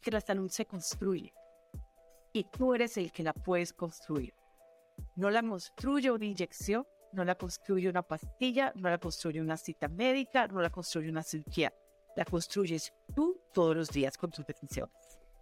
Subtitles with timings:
[0.00, 1.32] que la salud se construye
[2.32, 4.34] y tú eres el que la puedes construir.
[5.16, 9.88] No la construye una inyección, no la construye una pastilla, no la construye una cita
[9.88, 11.72] médica, no la construye una cirugía.
[12.16, 14.92] La construyes tú todos los días con tus decisiones.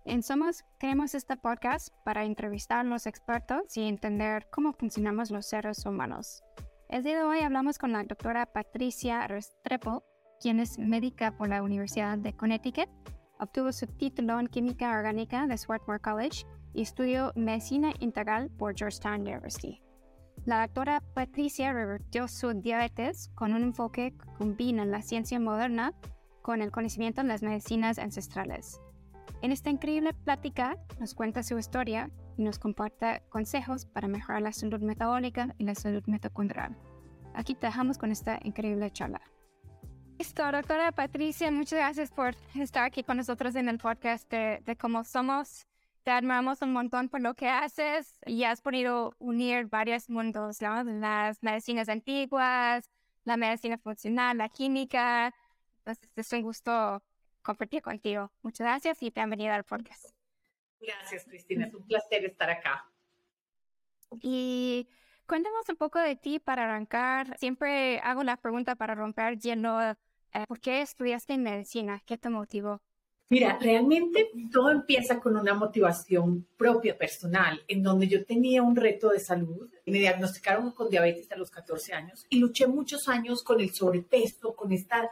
[0.04, 5.46] En Somos creamos este podcast para entrevistar a los expertos y entender cómo funcionamos los
[5.46, 6.42] seres humanos.
[6.88, 10.04] El día de hoy hablamos con la doctora Patricia Restrepo,
[10.40, 12.88] quien es médica por la Universidad de Connecticut,
[13.40, 19.22] obtuvo su título en Química Orgánica de Swarthmore College y estudió Medicina Integral por Georgetown
[19.22, 19.80] University.
[20.44, 25.92] La doctora Patricia revertió su diabetes con un enfoque que combina la ciencia moderna
[26.42, 28.80] con el conocimiento de las medicinas ancestrales.
[29.42, 34.52] En esta increíble plática nos cuenta su historia y nos comparte consejos para mejorar la
[34.52, 36.76] salud metabólica y la salud mitocondrial.
[37.34, 39.20] Aquí te dejamos con esta increíble charla.
[40.18, 44.76] Listo, doctora Patricia, muchas gracias por estar aquí con nosotros en el podcast de, de
[44.76, 45.64] Cómo Somos.
[46.02, 51.40] Te admiramos un montón por lo que haces y has podido unir varios mundos, las
[51.40, 52.90] medicinas antiguas,
[53.22, 55.32] la medicina funcional, la química.
[55.78, 57.00] Entonces, es un gusto
[57.42, 58.32] compartir contigo.
[58.42, 60.04] Muchas gracias y bienvenida al podcast.
[60.80, 61.66] Gracias, Cristina.
[61.66, 62.90] Es un placer estar acá.
[64.20, 64.88] Y
[65.28, 67.38] cuéntanos un poco de ti para arrancar.
[67.38, 69.96] Siempre hago la pregunta para romper lleno.
[70.34, 72.02] Eh, ¿Por qué estudiaste medicina?
[72.06, 72.80] ¿Qué te motivó?
[73.30, 79.10] Mira, realmente todo empieza con una motivación propia, personal, en donde yo tenía un reto
[79.10, 79.68] de salud.
[79.84, 84.56] Me diagnosticaron con diabetes a los 14 años y luché muchos años con el sobrepeso,
[84.56, 85.10] con esta,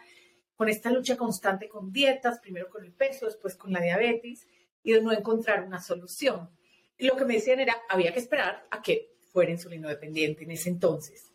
[0.54, 4.46] con esta lucha constante con dietas, primero con el peso, después con la diabetes,
[4.82, 6.48] y de no encontrar una solución.
[6.96, 10.52] Y lo que me decían era, había que esperar a que fuera insulino dependiente en
[10.52, 11.34] ese entonces.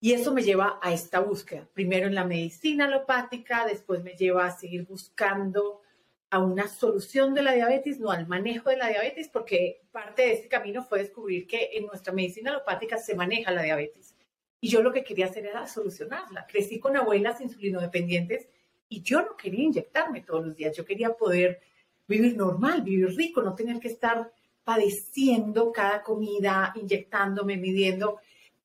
[0.00, 4.46] Y eso me lleva a esta búsqueda, primero en la medicina alopática, después me lleva
[4.46, 5.82] a seguir buscando
[6.30, 10.32] a una solución de la diabetes, no al manejo de la diabetes, porque parte de
[10.32, 14.14] este camino fue descubrir que en nuestra medicina alopática se maneja la diabetes.
[14.60, 16.46] Y yo lo que quería hacer era solucionarla.
[16.46, 18.48] Crecí con abuelas insulinodependientes
[18.88, 20.76] y yo no quería inyectarme todos los días.
[20.76, 21.60] Yo quería poder
[22.06, 24.32] vivir normal, vivir rico, no tener que estar
[24.64, 28.18] padeciendo cada comida, inyectándome, midiendo.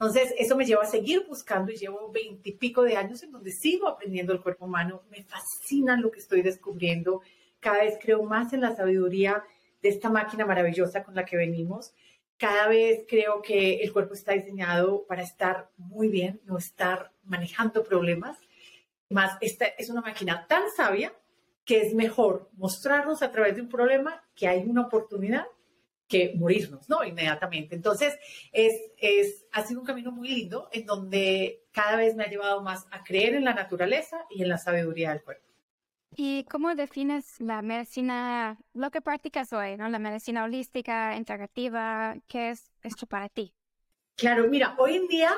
[0.06, 3.88] Entonces, eso me lleva a seguir buscando y llevo veintipico de años en donde sigo
[3.88, 5.03] aprendiendo el cuerpo humano.
[5.09, 7.22] Me fascina lo que estoy descubriendo
[7.62, 9.46] cada vez creo más en la sabiduría
[9.81, 11.94] de esta máquina maravillosa con la que venimos.
[12.36, 17.86] Cada vez creo que el cuerpo está diseñado para estar muy bien, no estar manejando
[17.86, 18.38] problemas.
[19.09, 21.13] Más, esta es una máquina tan sabia
[21.63, 25.46] que es mejor mostrarnos a través de un problema que hay una oportunidad
[26.08, 27.03] que morirnos, ¿no?
[27.03, 27.75] Inmediatamente.
[27.75, 28.18] Entonces,
[28.52, 32.62] es, es, ha sido un camino muy lindo en donde cada vez me ha llevado
[32.62, 35.47] más a creer en la naturaleza y en la sabiduría del cuerpo.
[36.16, 39.90] ¿Y cómo defines la medicina, lo que practicas hoy, ¿no?
[39.90, 43.53] La medicina holística, integrativa, ¿qué es esto para ti?
[44.16, 45.31] Claro, mira, hoy en día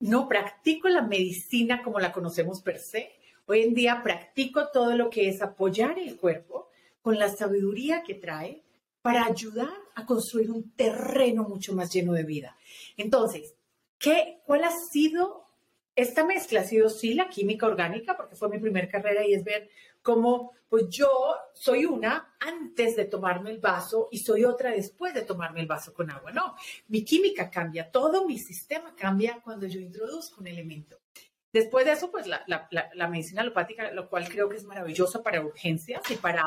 [0.00, 3.12] no practico la medicina como la conocemos per se.
[3.46, 6.70] Hoy en día practico todo lo que es apoyar el cuerpo
[7.02, 8.64] con la sabiduría que trae
[9.02, 12.56] para ayudar a construir un terreno mucho más lleno de vida.
[12.96, 13.54] Entonces,
[13.98, 15.46] ¿qué, ¿cuál ha sido
[15.94, 16.60] esta mezcla?
[16.60, 19.70] Ha sido sí la química orgánica, porque fue mi primera carrera y es ver
[20.02, 21.10] como pues yo
[21.52, 25.92] soy una antes de tomarme el vaso y soy otra después de tomarme el vaso
[25.92, 26.30] con agua.
[26.30, 26.54] No,
[26.86, 31.00] mi química cambia, todo mi sistema cambia cuando yo introduzco un elemento.
[31.52, 36.08] Después de eso, pues la, medicina alopática, lo cual creo que es maravilloso para urgencias
[36.08, 36.44] y para,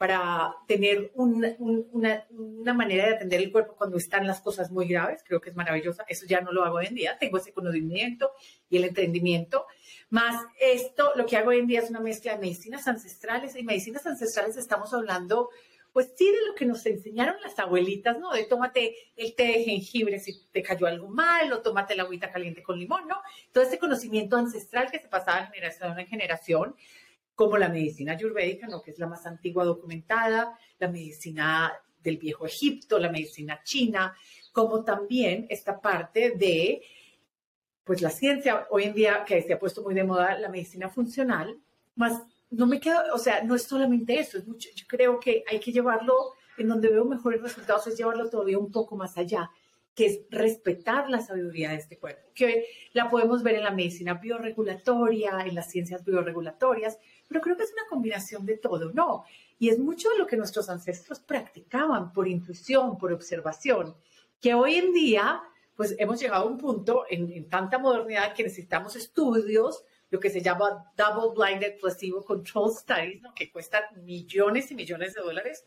[0.00, 5.22] para tener una, una, manera de atender el cuerpo cuando están las cosas muy graves,
[5.26, 6.06] creo que es maravillosa.
[6.08, 8.30] Eso ya no lo hago hoy en día, tengo ese conocimiento
[8.70, 9.66] y el entendimiento
[10.08, 13.54] más esto, lo que hago hoy en día es una mezcla de medicinas ancestrales.
[13.56, 15.50] Y medicinas ancestrales estamos hablando,
[15.92, 18.32] pues sí, de lo que nos enseñaron las abuelitas, ¿no?
[18.32, 22.32] De tómate el té de jengibre si te cayó algo mal, o tómate la agüita
[22.32, 23.20] caliente con limón, ¿no?
[23.52, 26.74] Todo este conocimiento ancestral que se pasaba de generación en generación,
[27.40, 28.82] como la medicina ayurvédica, ¿no?
[28.82, 31.72] Que es la más antigua documentada, la medicina
[32.02, 34.14] del viejo Egipto, la medicina china,
[34.52, 36.82] como también esta parte de
[37.82, 40.90] pues la ciencia hoy en día que se ha puesto muy de moda, la medicina
[40.90, 41.58] funcional,
[41.94, 45.42] más no me queda, o sea, no es solamente eso, es mucho, yo creo que
[45.50, 49.50] hay que llevarlo en donde veo mejores resultados, es llevarlo todavía un poco más allá,
[49.94, 54.14] que es respetar la sabiduría de este cuerpo, que la podemos ver en la medicina
[54.14, 56.98] bioregulatoria, en las ciencias bioregulatorias,
[57.30, 59.24] pero creo que es una combinación de todo, ¿no?
[59.60, 63.94] Y es mucho de lo que nuestros ancestros practicaban por intuición, por observación,
[64.40, 65.40] que hoy en día
[65.76, 70.42] pues hemos llegado a un punto en, tanta modernidad que necesitamos estudios lo que se
[70.42, 73.32] llama Double Blinded Placebo Control Studies, ¿no?
[73.32, 75.64] que cuestan millones y millones de dólares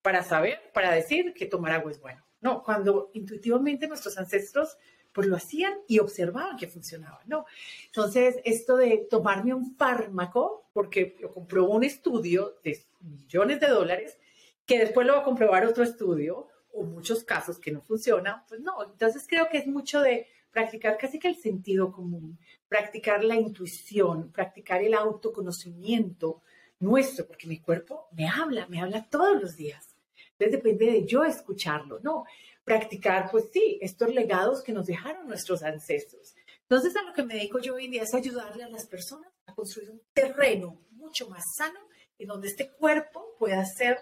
[0.00, 2.24] para saber, para decir que tomar agua es bueno.
[2.40, 4.78] No, cuando intuitivamente nuestros ancestros
[5.12, 7.46] pues lo hacían y observaban que funcionaba, ¿no?
[7.86, 14.18] Entonces, esto de tomarme un fármaco, porque lo comprobó un estudio de millones de dólares,
[14.66, 18.60] que después lo va a comprobar otro estudio, o muchos casos que no funcionan, pues
[18.60, 18.82] no.
[18.84, 24.30] Entonces, creo que es mucho de practicar casi que el sentido común, practicar la intuición,
[24.32, 26.42] practicar el autoconocimiento
[26.80, 29.96] nuestro, porque mi cuerpo me habla, me habla todos los días.
[30.32, 32.24] Entonces depende de yo escucharlo, ¿no?
[32.70, 36.36] Practicar, pues sí, estos legados que nos dejaron nuestros ancestros.
[36.62, 39.28] Entonces a lo que me dedico yo hoy en día es ayudarle a las personas
[39.46, 41.80] a construir un terreno mucho más sano
[42.16, 43.98] en donde este cuerpo pueda ser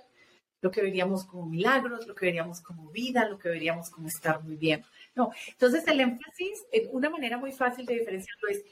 [0.61, 4.45] lo que veríamos como milagros, lo que veríamos como vida, lo que veríamos como estar
[4.45, 4.85] muy bien.
[5.15, 8.63] No, entonces el énfasis, una manera muy fácil de diferenciarlo es,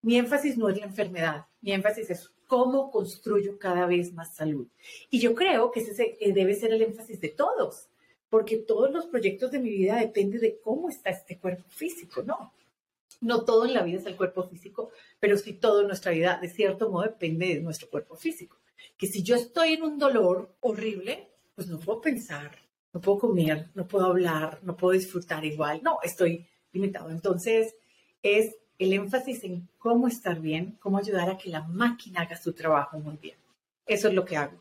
[0.00, 4.66] mi énfasis no es la enfermedad, mi énfasis es cómo construyo cada vez más salud.
[5.10, 7.90] Y yo creo que ese eh, debe ser el énfasis de todos,
[8.32, 12.54] porque todos los proyectos de mi vida dependen de cómo está este cuerpo físico, ¿no?
[13.20, 14.90] No todo en la vida es el cuerpo físico,
[15.20, 18.56] pero sí todo en nuestra vida, de cierto modo, depende de nuestro cuerpo físico.
[18.96, 22.56] Que si yo estoy en un dolor horrible, pues no puedo pensar,
[22.94, 25.82] no puedo comer, no puedo hablar, no puedo disfrutar igual.
[25.82, 27.10] No, estoy limitado.
[27.10, 27.74] Entonces,
[28.22, 32.54] es el énfasis en cómo estar bien, cómo ayudar a que la máquina haga su
[32.54, 33.36] trabajo muy bien.
[33.84, 34.58] Eso es lo que hago.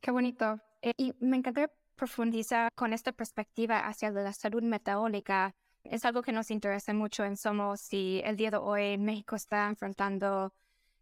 [0.00, 0.58] Qué bonito.
[0.82, 5.54] Eh, y me encanta profundizar con esta perspectiva hacia la salud metabólica.
[5.84, 9.66] Es algo que nos interesa mucho en Somos y el día de hoy México está
[9.68, 10.54] enfrentando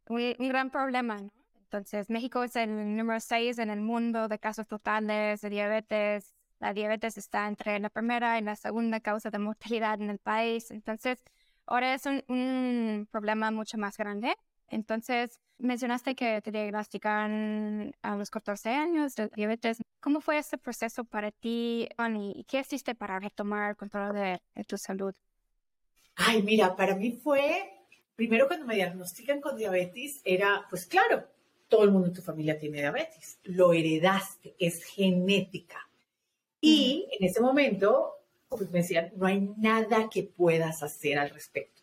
[0.09, 1.19] un, un gran problema.
[1.67, 6.35] Entonces, México es el número 6 en el mundo de casos totales de diabetes.
[6.59, 10.71] La diabetes está entre la primera y la segunda causa de mortalidad en el país.
[10.71, 11.23] Entonces,
[11.67, 14.35] ahora es un, problema mucho más grande.
[14.69, 19.79] Entonces, mencionaste que te diagnostican a los 14 años de diabetes.
[20.01, 24.65] ¿Cómo fue ese proceso para ti, y qué hiciste para retomar el control de, de
[24.65, 25.15] tu salud?
[26.17, 27.73] Ay, mira, para mí fue,
[28.15, 31.27] primero cuando me diagnostican con diabetes, era, pues claro,
[31.69, 35.89] todo el mundo en tu familia tiene diabetes, lo heredaste, es genética.
[36.61, 38.15] Y en ese momento,
[38.49, 41.76] pues me decían, no hay nada que puedas hacer al respecto.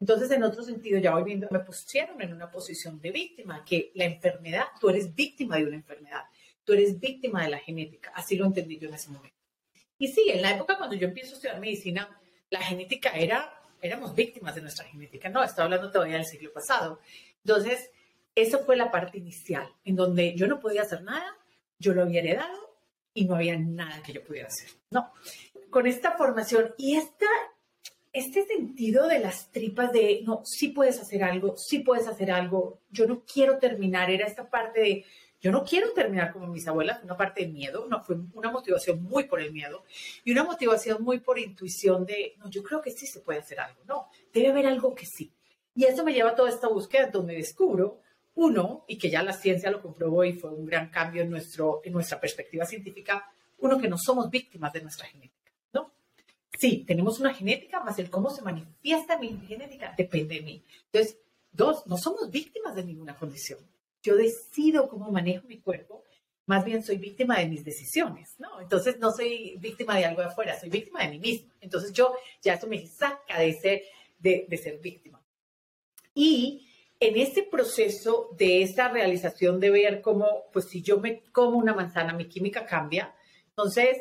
[0.00, 3.92] Entonces, en otro sentido, ya voy viendo, me pusieron en una posición de víctima, que
[3.94, 6.24] la enfermedad, tú eres víctima de una enfermedad,
[6.64, 9.36] tú eres víctima de la genética, así lo entendí yo en ese momento.
[9.98, 12.18] Y sí, en la época cuando yo empiezo a estudiar medicina,
[12.48, 13.52] la genética era,
[13.82, 17.00] éramos víctimas de nuestra genética, no, estaba hablando todavía del siglo pasado.
[17.44, 17.90] Entonces,
[18.34, 21.36] eso fue la parte inicial, en donde yo no podía hacer nada,
[21.78, 22.78] yo lo había heredado
[23.12, 24.70] y no había nada que yo pudiera hacer.
[24.90, 25.12] No,
[25.68, 27.26] con esta formación y esta,
[28.12, 32.80] este sentido de las tripas de, no, sí puedes hacer algo, sí puedes hacer algo,
[32.90, 35.04] yo no quiero terminar, era esta parte de,
[35.40, 39.02] yo no quiero terminar como mis abuelas, una parte de miedo, no, fue una motivación
[39.02, 39.84] muy por el miedo
[40.24, 43.60] y una motivación muy por intuición de, no, yo creo que sí se puede hacer
[43.60, 45.32] algo, no, debe haber algo que sí.
[45.74, 48.00] Y eso me lleva a toda esta búsqueda donde descubro
[48.34, 51.80] uno, y que ya la ciencia lo comprobó y fue un gran cambio en, nuestro,
[51.84, 55.39] en nuestra perspectiva científica, uno, que no somos víctimas de nuestra genética.
[56.60, 60.62] Sí, tenemos una genética, más el cómo se manifiesta mi genética depende de mí.
[60.92, 61.16] Entonces,
[61.50, 63.60] dos, no somos víctimas de ninguna condición.
[64.02, 66.04] Yo decido cómo manejo mi cuerpo,
[66.44, 68.60] más bien soy víctima de mis decisiones, ¿no?
[68.60, 71.54] Entonces, no soy víctima de algo de afuera, soy víctima de mí misma.
[71.62, 73.82] Entonces, yo, ya eso me saca de ser,
[74.18, 75.24] de, de ser víctima.
[76.12, 76.68] Y
[77.00, 81.72] en ese proceso de esa realización de ver cómo, pues si yo me como una
[81.72, 83.14] manzana, mi química cambia.
[83.48, 83.96] Entonces,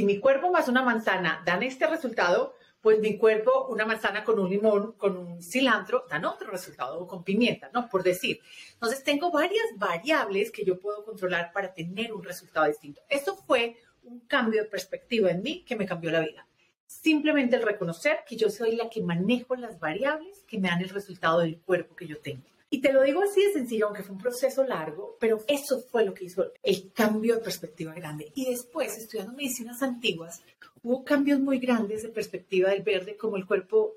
[0.00, 4.38] si mi cuerpo más una manzana dan este resultado, pues mi cuerpo, una manzana con
[4.38, 7.86] un limón, con un cilantro, dan otro resultado, o con pimienta, ¿no?
[7.86, 8.40] Por decir.
[8.72, 13.02] Entonces, tengo varias variables que yo puedo controlar para tener un resultado distinto.
[13.10, 16.46] Eso fue un cambio de perspectiva en mí que me cambió la vida
[16.86, 20.88] simplemente el reconocer que yo soy la que manejo las variables que me dan el
[20.88, 22.42] resultado del cuerpo que yo tengo.
[22.72, 26.04] Y te lo digo así de sencillo, aunque fue un proceso largo, pero eso fue
[26.04, 28.30] lo que hizo el cambio de perspectiva grande.
[28.36, 30.40] Y después, estudiando medicinas antiguas,
[30.84, 33.94] hubo cambios muy grandes de perspectiva del verde, como el cuerpo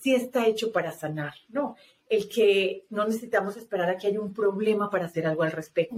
[0.00, 1.76] sí está hecho para sanar, ¿no?
[2.08, 5.96] El que no necesitamos esperar a que haya un problema para hacer algo al respecto.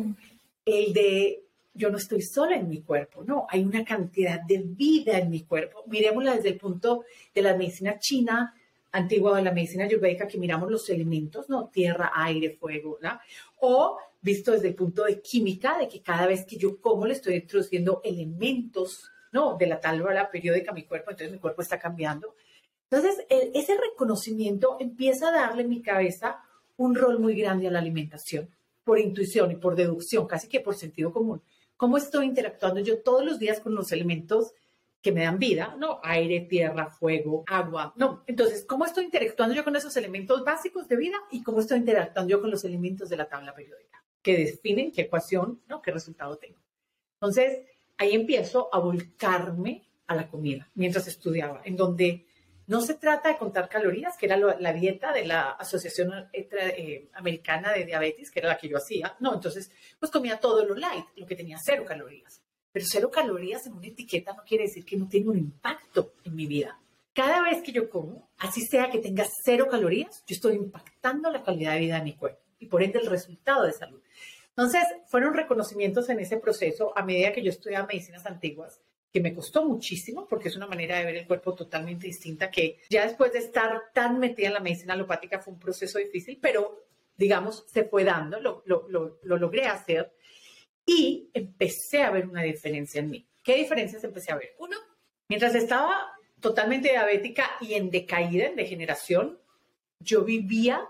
[0.65, 1.43] El de
[1.75, 5.43] yo no estoy sola en mi cuerpo, no, hay una cantidad de vida en mi
[5.43, 5.85] cuerpo.
[5.87, 7.05] Miremosla desde el punto
[7.35, 8.55] de la medicina china
[8.97, 11.69] antigua de la medicina ayurvédica, que miramos los elementos, ¿no?
[11.69, 13.19] Tierra, aire, fuego, ¿no?
[13.61, 17.15] O visto desde el punto de química, de que cada vez que yo como le
[17.15, 19.57] estoy introduciendo elementos, ¿no?
[19.57, 22.35] De la tabla periódica a mi cuerpo, entonces mi cuerpo está cambiando.
[22.91, 26.41] Entonces, ese reconocimiento empieza a darle en mi cabeza
[26.77, 28.49] un rol muy grande a la alimentación,
[28.85, 31.43] por intuición y por deducción, casi que por sentido común.
[31.77, 34.53] ¿Cómo estoy interactuando yo todos los días con los elementos
[35.07, 35.77] que me dan vida?
[35.79, 37.95] No, aire, tierra, fuego, agua.
[37.95, 41.79] No, entonces, ¿cómo estoy interactuando yo con esos elementos básicos de vida y cómo estoy
[41.79, 45.93] interactuando yo con los elementos de la tabla periódica que definen qué ecuación, no, qué
[45.93, 46.59] resultado tengo?
[47.21, 47.61] Entonces,
[47.99, 52.27] ahí empiezo a volcarme a la comida mientras estudiaba, en donde
[52.67, 57.73] no se trata de contar calorías, que era la dieta de la Asociación eh, Americana
[57.73, 59.17] de Diabetes, que era la que yo hacía.
[59.21, 59.71] No, entonces,
[60.01, 62.43] pues comía todo lo light, lo que tenía cero calorías.
[62.77, 66.37] Pero cero calorías en una etiqueta no quiere decir que no tenga un impacto en
[66.37, 66.79] mi vida.
[67.15, 71.43] Cada vez que yo como, así sea que tenga cero calorías, yo estoy impactando la
[71.43, 74.03] calidad de vida de mi cuerpo y por ende el resultado de salud.
[74.51, 78.79] Entonces, fueron reconocimientos en ese proceso a medida que yo estudiaba medicinas antiguas
[79.11, 82.81] que me costó muchísimo porque es una manera de ver el cuerpo totalmente distinta que
[82.91, 86.85] ya después de estar tan metida en la medicina alopática fue un proceso difícil, pero
[87.17, 88.87] digamos, se fue dando, lo, lo,
[89.23, 90.13] lo logré hacer
[90.87, 93.27] y empecé a ver una diferencia en mí.
[93.43, 94.55] ¿Qué diferencias empecé a ver?
[94.59, 94.77] Uno,
[95.29, 99.39] mientras estaba totalmente diabética y en decaída, en degeneración,
[99.99, 100.89] yo vivía,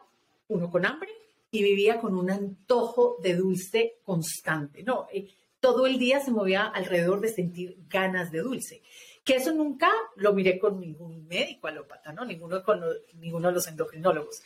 [0.48, 1.10] uno, con hambre
[1.50, 4.82] y vivía con un antojo de dulce constante.
[4.82, 5.28] No, eh,
[5.60, 8.82] todo el día se movía alrededor de sentir ganas de dulce.
[9.24, 12.24] Que eso nunca lo miré con ningún médico alópata, ¿no?
[12.24, 12.80] Ninguno, con
[13.14, 14.42] ninguno de los endocrinólogos.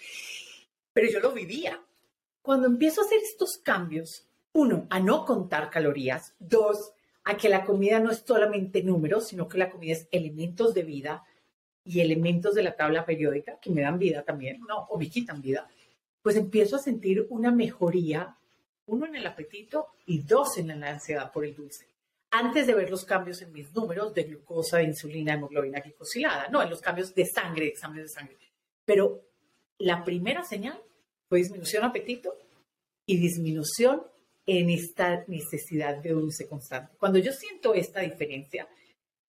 [0.93, 1.83] Pero yo lo vivía.
[2.41, 6.35] Cuando empiezo a hacer estos cambios, uno, a no contar calorías.
[6.39, 6.93] Dos,
[7.25, 10.83] a que la comida no es solamente números, sino que la comida es elementos de
[10.83, 11.25] vida
[11.85, 14.87] y elementos de la tabla periódica que me dan vida también, ¿no?
[14.91, 15.69] O me quitan vida.
[16.23, 18.37] Pues empiezo a sentir una mejoría
[18.91, 21.87] uno en el apetito y dos en la ansiedad por el dulce.
[22.33, 26.63] Antes de ver los cambios en mis números de glucosa, de insulina, hemoglobina glicosilada, no,
[26.63, 28.37] en los cambios de sangre, exámenes de sangre.
[28.85, 29.23] Pero
[29.79, 30.81] la primera señal
[31.29, 32.37] fue disminución de apetito
[33.07, 34.03] y disminución
[34.59, 36.97] en esta necesidad de dulce constante.
[36.99, 38.69] Cuando yo siento esta diferencia,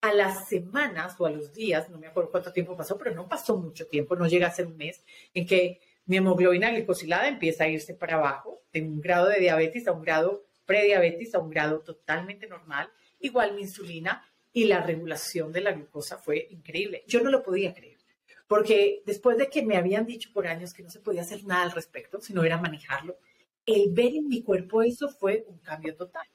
[0.01, 3.29] a las semanas o a los días, no me acuerdo cuánto tiempo pasó, pero no
[3.29, 5.03] pasó mucho tiempo, no llega a ser un mes,
[5.35, 9.87] en que mi hemoglobina glicosilada empieza a irse para abajo, de un grado de diabetes
[9.87, 12.89] a un grado prediabetes a un grado totalmente normal.
[13.19, 17.03] Igual mi insulina y la regulación de la glucosa fue increíble.
[17.07, 17.99] Yo no lo podía creer,
[18.47, 21.63] porque después de que me habían dicho por años que no se podía hacer nada
[21.63, 23.17] al respecto, sino era manejarlo,
[23.65, 26.25] el ver en mi cuerpo eso fue un cambio total.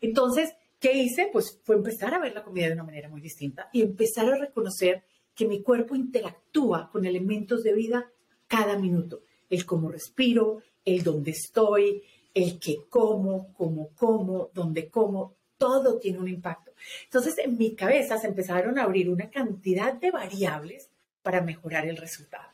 [0.00, 1.28] Entonces, ¿qué hice?
[1.32, 4.38] Pues fue empezar a ver la comida de una manera muy distinta y empezar a
[4.38, 8.10] reconocer que mi cuerpo interactúa con elementos de vida
[8.46, 9.22] cada minuto.
[9.48, 12.02] El cómo respiro, el dónde estoy,
[12.34, 16.72] el qué como, cómo como, dónde como, todo tiene un impacto.
[17.04, 20.90] Entonces, en mi cabeza se empezaron a abrir una cantidad de variables
[21.22, 22.51] para mejorar el resultado.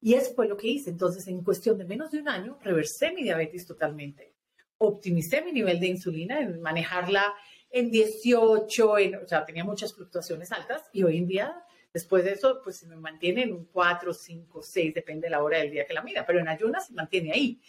[0.00, 0.90] Y eso fue lo que hice.
[0.90, 4.34] Entonces, en cuestión de menos de un año, reversé mi diabetes totalmente.
[4.78, 7.34] Optimicé mi nivel de insulina en manejarla
[7.70, 12.60] en 18, o sea, tenía muchas fluctuaciones altas y hoy en día Después de eso,
[12.62, 15.86] pues se me mantiene en un 4, 5, 6, depende de la hora del día
[15.86, 17.60] que la mida, pero en ayunas se mantiene ahí.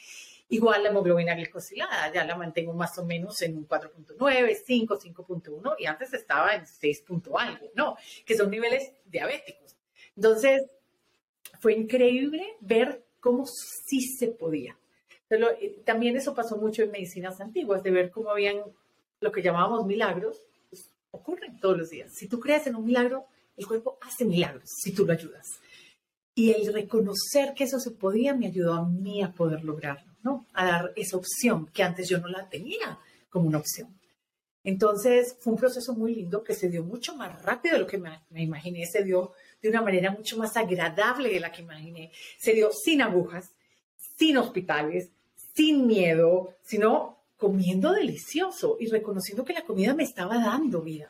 [0.49, 5.75] Igual la hemoglobina glicosilada, ya la mantengo más o menos en un 4.9, 5, 5.1
[5.79, 7.05] y antes estaba en 6.
[7.37, 7.95] algo, ¿no?
[8.25, 9.75] Que son niveles diabéticos.
[10.15, 10.61] Entonces,
[11.61, 14.75] fue increíble ver cómo sí se podía.
[15.29, 18.57] Eh, también eso pasó mucho en medicinas antiguas, de ver cómo habían
[19.21, 22.11] lo que llamábamos milagros, pues, ocurren todos los días.
[22.13, 23.25] Si tú crees en un milagro,
[23.55, 25.45] el cuerpo hace milagros si tú lo ayudas.
[26.33, 30.47] Y el reconocer que eso se podía me ayudó a mí a poder lograrlo, ¿no?
[30.53, 32.97] A dar esa opción que antes yo no la tenía
[33.29, 33.95] como una opción.
[34.63, 37.97] Entonces fue un proceso muy lindo que se dio mucho más rápido de lo que
[37.97, 42.11] me, me, imaginé, se dio de una manera mucho más agradable de la que imaginé,
[42.37, 43.51] se dio sin agujas,
[44.17, 45.09] sin hospitales,
[45.55, 51.09] sin miedo, sino comiendo delicioso y reconociendo que la comida me estaba dando vida.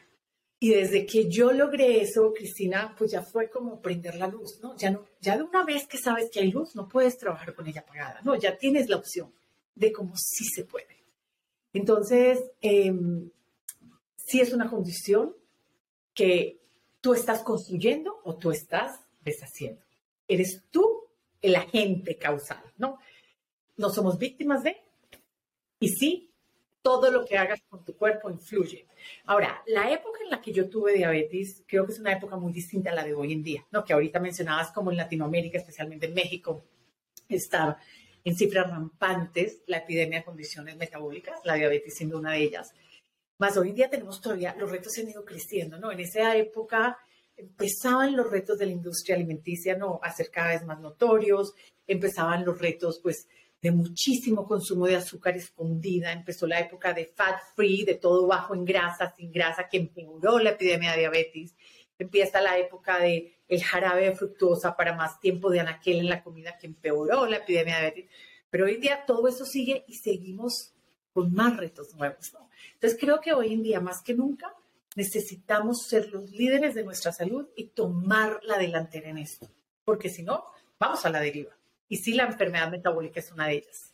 [0.59, 4.77] Y desde que yo logré eso, Cristina, pues ya fue como prender la luz, ¿no?
[4.77, 7.81] Ya, ya de una vez que sabes que hay luz, no puedes trabajar con ella
[7.81, 8.35] apagada, ¿no?
[8.35, 9.33] Ya tienes la opción
[9.73, 11.03] de cómo sí se puede.
[11.73, 12.93] Entonces, eh,
[14.15, 15.35] sí es una condición
[16.13, 16.60] que
[17.01, 19.81] tú estás construyendo o tú estás deshaciendo.
[20.27, 21.07] Eres tú
[21.41, 22.99] el agente causal, ¿no?
[23.75, 24.77] No somos víctimas de,
[25.79, 26.31] y sí,
[26.81, 28.87] todo lo que hagas con tu cuerpo influye.
[29.25, 32.53] Ahora, la época en la que yo tuve diabetes creo que es una época muy
[32.53, 33.83] distinta a la de hoy en día, ¿no?
[33.83, 36.63] Que ahorita mencionabas como en Latinoamérica, especialmente en México,
[37.27, 37.79] está
[38.23, 42.73] en cifras rampantes la epidemia de condiciones metabólicas, la diabetes siendo una de ellas.
[43.41, 45.91] Más hoy en día tenemos todavía, los retos han ido creciendo, ¿no?
[45.91, 46.99] En esa época
[47.35, 49.99] empezaban los retos de la industria alimenticia ¿no?
[50.03, 51.55] a ser cada vez más notorios,
[51.87, 53.27] empezaban los retos pues
[53.59, 58.53] de muchísimo consumo de azúcar escondida, empezó la época de fat free, de todo bajo
[58.53, 61.55] en grasa, sin grasa, que empeoró la epidemia de diabetes,
[61.97, 66.21] empieza la época de el jarabe de fructosa para más tiempo de anaquel en la
[66.21, 68.11] comida, que empeoró la epidemia de diabetes,
[68.51, 70.75] pero hoy en día todo eso sigue y seguimos
[71.13, 72.49] con más retos nuevos, ¿no?
[72.73, 74.53] Entonces creo que hoy en día más que nunca
[74.95, 79.47] necesitamos ser los líderes de nuestra salud y tomar la delantera en esto,
[79.85, 80.45] porque si no,
[80.79, 81.51] vamos a la deriva.
[81.87, 83.91] Y sí, la enfermedad metabólica es una de ellas.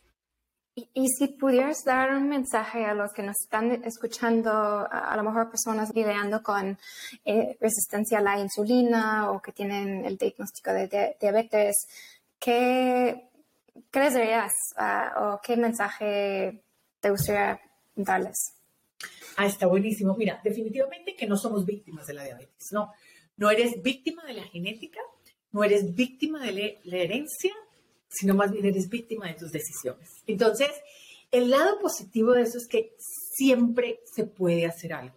[0.94, 4.50] Y, si pudieras dar un mensaje a los que nos están escuchando,
[4.88, 6.78] a, lo mejor personas lidiando con
[7.24, 11.74] eh, resistencia a la insulina o que tienen el diagnóstico de, diabetes,
[12.38, 13.28] ¿qué,
[13.90, 16.62] qué les dirías ah, o qué mensaje
[17.00, 17.60] te gustaría
[17.94, 18.54] darles?
[19.36, 20.16] Ah, está buenísimo.
[20.16, 22.92] Mira, definitivamente que no somos víctimas de la diabetes, no.
[23.36, 25.00] No eres víctima de la genética,
[25.52, 27.54] no eres víctima de la herencia,
[28.08, 30.22] sino más bien eres víctima de tus decisiones.
[30.26, 30.70] Entonces,
[31.30, 35.16] el lado positivo de eso es que siempre se puede hacer algo.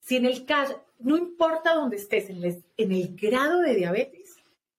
[0.00, 4.25] Si en el caso, no importa dónde estés, en el, en el grado de diabetes,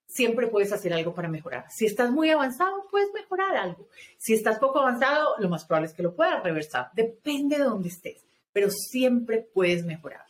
[0.08, 1.66] siempre puedes hacer algo para mejorar.
[1.70, 3.86] Si estás muy avanzado, puedes mejorar algo.
[4.16, 6.90] Si estás poco avanzado, lo más probable es que lo puedas reversar.
[6.94, 10.24] Depende de dónde estés, pero siempre puedes mejorar.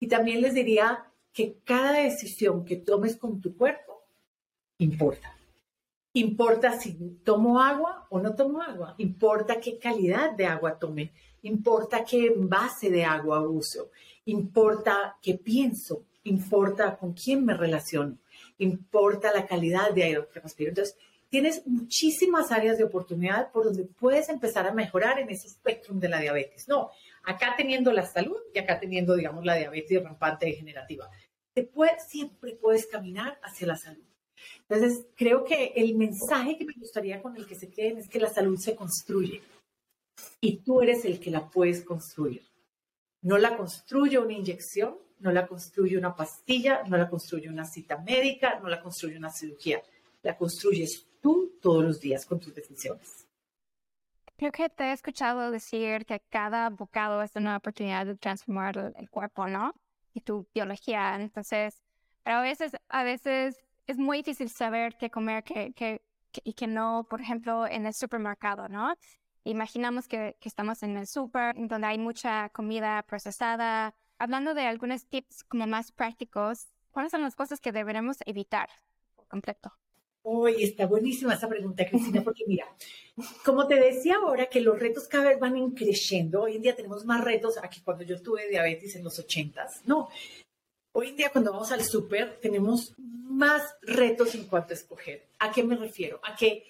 [0.00, 4.02] Y también les diría que cada decisión que tomes con tu cuerpo
[4.78, 5.36] importa.
[6.14, 8.94] Importa si tomo agua o no tomo agua.
[8.98, 11.12] Importa qué calidad de agua tome.
[11.42, 13.90] Importa qué envase de agua uso.
[14.24, 16.04] Importa qué pienso.
[16.24, 18.18] Importa con quién me relaciono.
[18.60, 20.70] Importa la calidad de aire que respiro.
[20.70, 20.96] Entonces,
[21.28, 26.08] tienes muchísimas áreas de oportunidad por donde puedes empezar a mejorar en ese espectro de
[26.08, 26.68] la diabetes.
[26.68, 26.90] No,
[27.24, 31.10] acá teniendo la salud y acá teniendo, digamos, la diabetes rampante degenerativa.
[31.52, 34.04] Te puede, siempre puedes caminar hacia la salud.
[34.68, 38.20] Entonces, creo que el mensaje que me gustaría con el que se queden es que
[38.20, 39.42] la salud se construye
[40.40, 42.42] y tú eres el que la puedes construir.
[43.22, 47.98] No la construye una inyección, no la construye una pastilla, no la construye una cita
[47.98, 49.80] médica, no la construye una cirugía.
[50.22, 53.26] La construyes tú todos los días con tus decisiones.
[54.36, 59.10] Creo que te he escuchado decir que cada bocado es una oportunidad de transformar el
[59.10, 59.74] cuerpo, ¿no?
[60.14, 61.14] Y tu biología.
[61.16, 61.82] Entonces,
[62.22, 66.00] pero a veces, a veces es muy difícil saber qué comer que,
[66.44, 68.94] y que no, por ejemplo, en el supermercado, ¿no?
[69.44, 73.94] Imaginamos que, estamos en el super, donde hay mucha comida procesada.
[74.20, 78.68] Hablando de algunos tips como más prácticos, ¿cuáles son las cosas que deberemos evitar
[79.16, 79.72] por completo?
[80.22, 82.66] Uy, está buenísima esa pregunta, Cristina, porque mira,
[83.44, 87.04] como te decía ahora que los retos cada vez van creciendo, hoy en día tenemos
[87.06, 90.10] más retos aquí cuando yo tuve diabetes en los ochentas, no,
[90.92, 95.28] Hoy en día cuando vamos al súper tenemos más retos en cuanto a escoger.
[95.38, 96.20] ¿A qué me refiero?
[96.24, 96.64] A que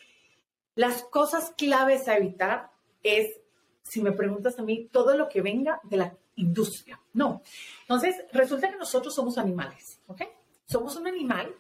[0.74, 2.70] las cosas claves a evitar
[3.02, 3.40] es,
[3.82, 7.00] si me preguntas a mí, todo lo que venga de la industria.
[7.12, 7.42] No.
[7.82, 10.22] Entonces, resulta que nosotros somos animales, ¿ok?
[10.66, 11.54] Somos un animal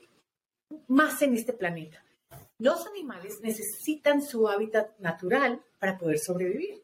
[0.88, 2.04] más en este planeta.
[2.58, 6.82] Los animales necesitan su hábitat natural para poder sobrevivir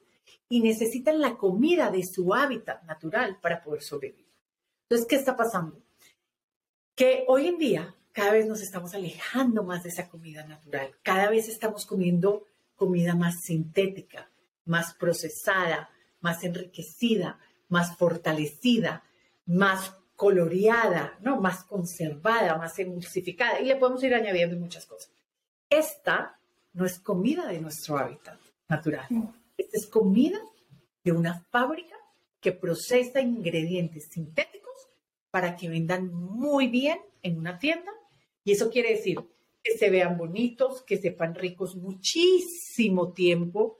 [0.49, 4.27] y necesitan la comida de su hábitat natural para poder sobrevivir.
[4.89, 5.83] Entonces, ¿qué está pasando?
[6.95, 10.95] Que hoy en día cada vez nos estamos alejando más de esa comida natural.
[11.03, 14.31] Cada vez estamos comiendo comida más sintética,
[14.67, 15.89] más procesada,
[16.21, 19.03] más enriquecida, más fortalecida,
[19.47, 21.41] más coloreada, ¿no?
[21.41, 23.61] Más conservada, más emulsificada.
[23.61, 25.11] Y le podemos ir añadiendo muchas cosas.
[25.69, 26.39] Esta
[26.73, 29.07] no es comida de nuestro hábitat natural.
[29.57, 30.41] Esta es comida
[31.05, 31.97] de una fábrica
[32.41, 34.75] que procesa ingredientes sintéticos
[35.31, 37.93] para que vendan muy bien en una tienda.
[38.45, 39.19] Y eso quiere decir
[39.63, 43.79] que se vean bonitos, que sepan ricos muchísimo tiempo,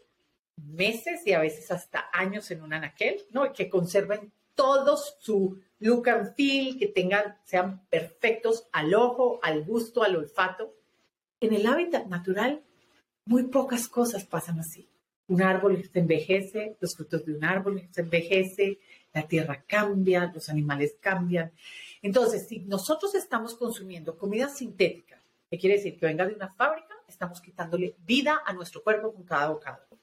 [0.57, 3.53] meses y a veces hasta años en un anaquel, ¿no?
[3.53, 10.03] Que conserven todo su look and feel, que tengan, sean perfectos al ojo, al gusto,
[10.03, 10.75] al olfato.
[11.41, 12.63] En el hábitat natural,
[13.27, 14.89] muy pocas cosas pasan así.
[15.29, 18.79] Un árbol se envejece, los frutos de un árbol se envejece,
[19.13, 21.53] la tierra cambia, los animales cambian.
[22.01, 26.95] Entonces, si nosotros estamos consumiendo comida sintética, que quiere decir que venga de una fábrica,
[27.09, 29.96] estamos quitándole vida a nuestro cuerpo con cada bocado.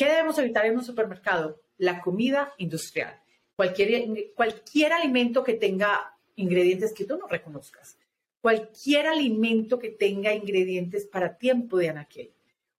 [0.00, 1.60] ¿Qué debemos evitar en un supermercado?
[1.76, 3.20] La comida industrial.
[3.54, 7.98] Cualquier, cualquier alimento que tenga ingredientes que tú no reconozcas.
[8.40, 12.32] Cualquier alimento que tenga ingredientes para tiempo de anaquel.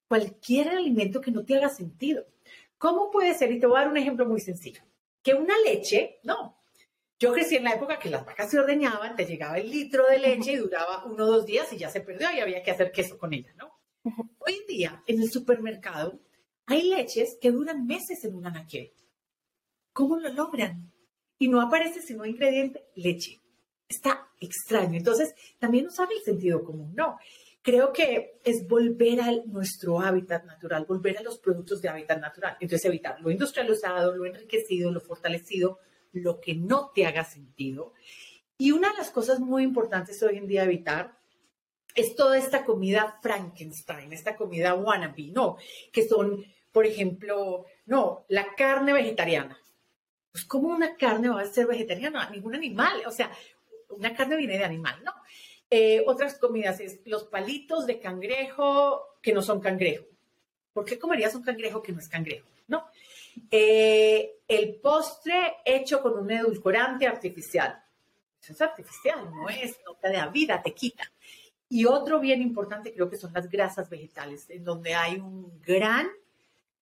[0.07, 2.25] Cualquier alimento que no te haga sentido.
[2.79, 3.51] ¿Cómo puede ser?
[3.51, 4.81] Y te voy a dar un ejemplo muy sencillo
[5.21, 6.57] que una leche, no,
[7.19, 10.17] Yo crecí en la época que las vacas se ordeñaban, te llegaba el litro de
[10.17, 12.91] leche y duraba uno o dos días y ya se perdió y había que hacer
[12.91, 13.79] queso con ella, ¿no?
[14.39, 16.19] Hoy en día, en el supermercado,
[16.71, 18.91] hay leches que duran meses en un anaquel.
[19.93, 20.91] ¿Cómo lo logran?
[21.37, 23.39] Y no aparece sino ingrediente leche.
[23.87, 24.97] Está extraño.
[24.97, 27.17] Entonces, también usar el sentido común, ¿no?
[27.61, 32.57] Creo que es volver a nuestro hábitat natural, volver a los productos de hábitat natural.
[32.59, 35.79] Entonces, evitar lo industrializado, lo enriquecido, lo fortalecido,
[36.13, 37.93] lo que no te haga sentido.
[38.57, 41.19] Y una de las cosas muy importantes hoy en día evitar
[41.95, 45.57] es toda esta comida Frankenstein, esta comida wannabe, ¿no?
[45.91, 49.59] Que son, por ejemplo, no, la carne vegetariana.
[50.31, 52.29] Pues, ¿cómo una carne va a ser vegetariana?
[52.29, 53.31] Ningún animal, o sea,
[53.89, 55.13] una carne viene de animal, ¿no?
[55.69, 60.05] Eh, otras comidas es los palitos de cangrejo que no son cangrejo.
[60.73, 62.47] ¿Por qué comerías un cangrejo que no es cangrejo?
[62.67, 62.87] ¿No?
[63.49, 67.81] Eh, el postre hecho con un edulcorante artificial.
[68.41, 71.09] Eso es artificial, no es, no te da vida, te quita.
[71.69, 76.09] Y otro bien importante creo que son las grasas vegetales, en donde hay un gran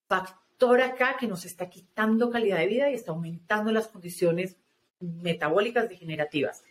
[0.09, 4.57] factor acá que nos está quitando calidad de vida y está aumentando las condiciones
[4.99, 6.63] metabólicas degenerativas.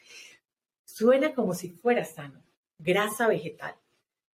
[0.84, 2.42] Suena como si fuera sano,
[2.78, 3.74] grasa vegetal.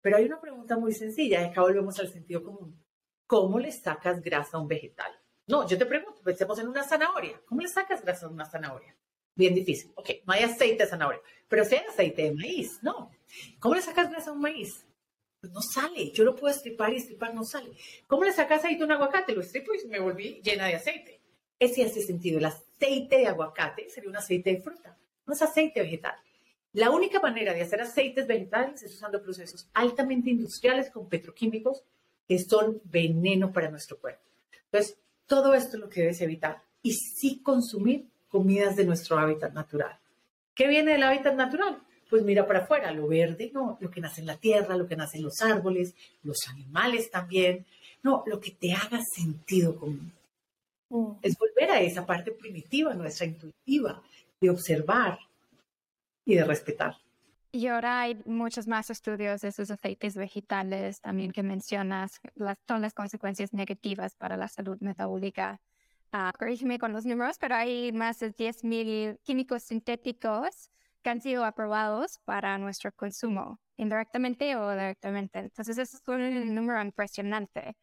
[0.00, 2.82] Pero hay una pregunta muy sencilla, acá volvemos al sentido común.
[3.26, 5.12] ¿Cómo le sacas grasa a un vegetal?
[5.46, 7.40] No, yo te pregunto, pensemos en una zanahoria.
[7.46, 8.96] ¿Cómo le sacas grasa a una zanahoria?
[9.34, 9.92] Bien difícil.
[9.96, 13.10] Ok, no hay aceite de zanahoria, pero sí hay aceite de maíz, ¿no?
[13.58, 14.86] ¿Cómo le sacas grasa a un maíz?
[15.44, 16.10] Pues no sale.
[16.12, 17.70] Yo lo puedo estripar y estripar no sale.
[18.06, 19.34] ¿Cómo le sacas aceite a un aguacate?
[19.34, 21.20] Lo estripo y me volví llena de aceite.
[21.58, 22.38] Ese hace sentido.
[22.38, 26.14] El aceite de aguacate sería un aceite de fruta, no es aceite vegetal.
[26.72, 31.82] La única manera de hacer aceites vegetales es usando procesos altamente industriales con petroquímicos
[32.26, 34.22] que son veneno para nuestro cuerpo.
[34.72, 39.52] Entonces, todo esto es lo que debes evitar y sí consumir comidas de nuestro hábitat
[39.52, 39.98] natural.
[40.54, 41.82] ¿Qué viene del hábitat natural?
[42.10, 44.96] Pues mira para afuera, lo verde, no, lo que nace en la tierra, lo que
[44.96, 47.64] nace en los árboles, los animales también,
[48.02, 50.12] no, lo que te haga sentido común.
[50.90, 51.12] Mm.
[51.22, 54.02] Es volver a esa parte primitiva, nuestra intuitiva,
[54.40, 55.18] de observar
[56.24, 56.96] y de respetar.
[57.50, 62.82] Y ahora hay muchos más estudios de esos aceites vegetales también que mencionas, las, son
[62.82, 65.60] las consecuencias negativas para la salud metabólica.
[66.12, 70.70] Uh, corrígeme con los números, pero hay más de 10.000 químicos sintéticos
[71.04, 75.38] que han sido aprobados para nuestro consumo, indirectamente o directamente.
[75.38, 77.76] Entonces, eso es un número impresionante.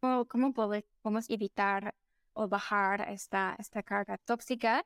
[0.00, 1.94] ¿Cómo, cómo podemos evitar
[2.34, 4.84] o bajar esta, esta carga tóxica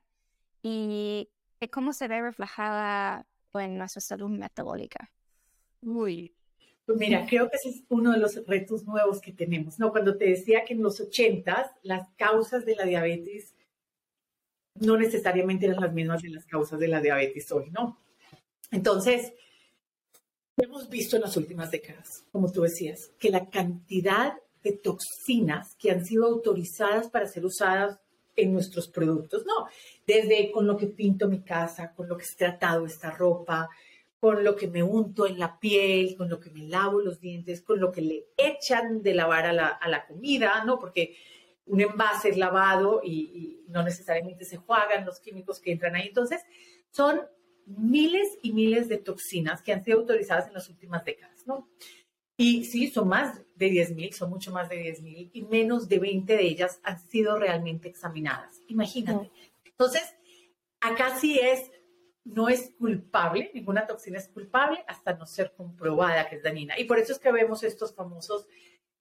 [0.62, 1.28] y
[1.72, 5.10] cómo se ve reflejada en nuestra salud metabólica.
[5.82, 6.34] Uy,
[6.84, 9.90] pues mira, creo que ese es uno de los retos nuevos que tenemos, ¿no?
[9.90, 13.54] Cuando te decía que en los ochentas las causas de la diabetes
[14.80, 17.98] no necesariamente eran las mismas de las causas de la diabetes hoy, ¿no?
[18.70, 19.32] Entonces,
[20.56, 25.90] hemos visto en las últimas décadas, como tú decías, que la cantidad de toxinas que
[25.90, 27.98] han sido autorizadas para ser usadas
[28.36, 29.66] en nuestros productos, no,
[30.06, 33.68] desde con lo que pinto mi casa, con lo que he tratado esta ropa,
[34.20, 37.62] con lo que me unto en la piel, con lo que me lavo los dientes,
[37.62, 40.78] con lo que le echan de lavar a la, comida, ¿no?
[40.78, 41.16] Porque
[41.68, 46.08] un envase es lavado y, y, no necesariamente se juegan los químicos que entran ahí.
[46.08, 46.42] Entonces,
[46.90, 47.20] son
[47.66, 51.68] miles y miles de toxinas que han sido autorizadas en las últimas décadas, ¿no?
[52.40, 56.36] Y sí, son más de 10.000, son mucho más de 10.000 y menos de 20
[56.36, 58.60] de ellas han sido realmente examinadas.
[58.68, 59.30] Imagínate.
[59.64, 60.14] Entonces,
[60.80, 61.72] acá sí es,
[62.24, 66.78] no es culpable, ninguna toxina es culpable hasta no ser comprobada que es dañina.
[66.78, 68.46] Y por eso es que vemos estos famosos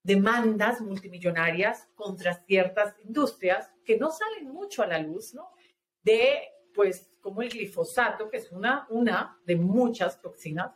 [0.07, 5.49] demandas multimillonarias contra ciertas industrias que no salen mucho a la luz, ¿no?
[6.01, 10.71] De, pues, como el glifosato, que es una, una de muchas toxinas,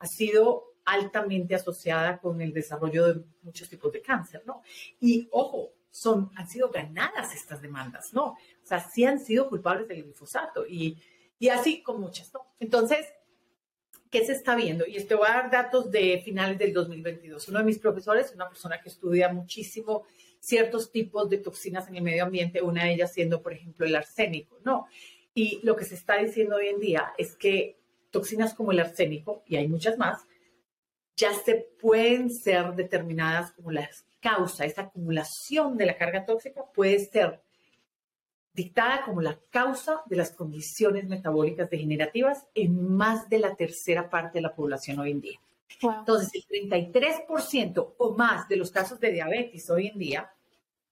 [0.00, 4.62] ha sido altamente asociada con el desarrollo de muchos tipos de cáncer, ¿no?
[4.98, 8.30] Y ojo, son, han sido ganadas estas demandas, ¿no?
[8.30, 11.00] O sea, sí han sido culpables del glifosato y,
[11.38, 12.40] y así con muchas, ¿no?
[12.58, 13.06] Entonces,
[14.12, 14.86] ¿qué se está viendo?
[14.86, 17.48] Y esto va a dar datos de finales del 2022.
[17.48, 20.04] Uno de mis profesores es una persona que estudia muchísimo
[20.38, 23.96] ciertos tipos de toxinas en el medio ambiente, una de ellas siendo, por ejemplo, el
[23.96, 24.86] arsénico, ¿no?
[25.34, 27.78] Y lo que se está diciendo hoy en día es que
[28.10, 30.20] toxinas como el arsénico, y hay muchas más,
[31.16, 33.88] ya se pueden ser determinadas como la
[34.20, 37.41] causa, esa acumulación de la carga tóxica puede ser
[38.54, 44.38] dictada como la causa de las condiciones metabólicas degenerativas en más de la tercera parte
[44.38, 45.40] de la población hoy en día.
[45.80, 50.30] Entonces, el 33% o más de los casos de diabetes hoy en día,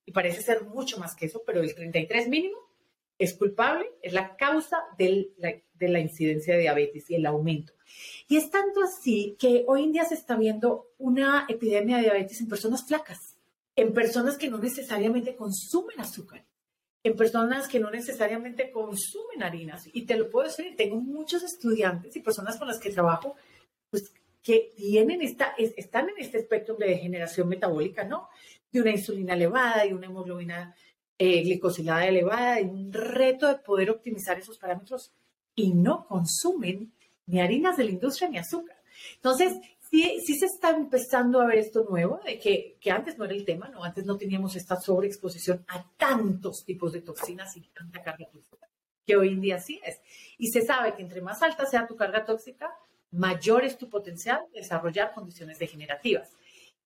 [0.07, 2.57] y parece ser mucho más que eso, pero el 33 mínimo,
[3.19, 5.31] es culpable, es la causa de
[5.79, 7.75] la incidencia de diabetes y el aumento.
[8.27, 12.41] Y es tanto así que hoy en día se está viendo una epidemia de diabetes
[12.41, 13.37] en personas flacas,
[13.77, 16.45] en personas que no necesariamente consumen azúcar,
[17.03, 19.89] en personas que no necesariamente consumen harinas.
[19.93, 23.37] Y te lo puedo decir, tengo muchos estudiantes y personas con las que trabajo,
[23.91, 28.29] pues que tienen esta, están en este espectro de degeneración metabólica, ¿no?
[28.71, 30.75] De una insulina elevada, y una hemoglobina
[31.19, 35.13] eh, glicosilada elevada, y un reto de poder optimizar esos parámetros
[35.55, 36.93] y no consumen
[37.27, 38.77] ni harinas de la industria ni azúcar.
[39.17, 39.55] Entonces,
[39.91, 43.35] sí, sí se está empezando a ver esto nuevo, de que, que antes no era
[43.35, 43.85] el tema, ¿no?
[43.85, 48.69] Antes no teníamos esta sobreexposición a tantos tipos de toxinas y tanta carga tóxica,
[49.05, 50.01] que hoy en día sí es.
[50.39, 52.73] Y se sabe que entre más alta sea tu carga tóxica,
[53.11, 56.31] mayor es tu potencial de desarrollar condiciones degenerativas.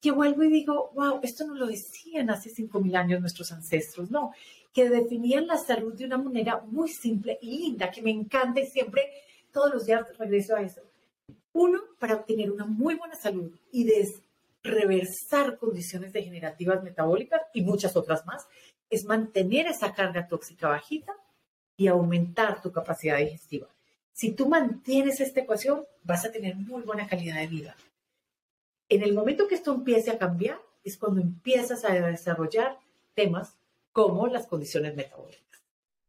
[0.00, 4.32] Que vuelvo y digo, wow, esto no lo decían hace 5.000 años nuestros ancestros, no,
[4.72, 8.66] que definían la salud de una manera muy simple y linda, que me encanta y
[8.66, 9.02] siempre,
[9.52, 10.82] todos los días regreso a eso.
[11.54, 14.12] Uno, para obtener una muy buena salud y de
[14.64, 18.46] reversar condiciones degenerativas metabólicas y muchas otras más,
[18.90, 21.14] es mantener esa carga tóxica bajita
[21.76, 23.68] y aumentar tu capacidad digestiva.
[24.12, 27.76] Si tú mantienes esta ecuación, vas a tener muy buena calidad de vida.
[28.88, 32.78] En el momento que esto empiece a cambiar, es cuando empiezas a desarrollar
[33.14, 33.56] temas
[33.92, 35.62] como las condiciones metabólicas.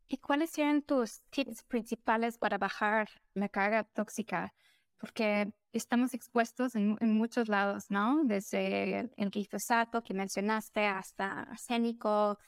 [0.08, 4.53] ¿Y cuáles serían tus tips principales para bajar la carga tóxica?
[4.97, 8.23] Porque estamos expuestos en, muchos lados, ¿no?
[8.23, 12.39] Desde el, el, glifosato que mencionaste hasta arsénico,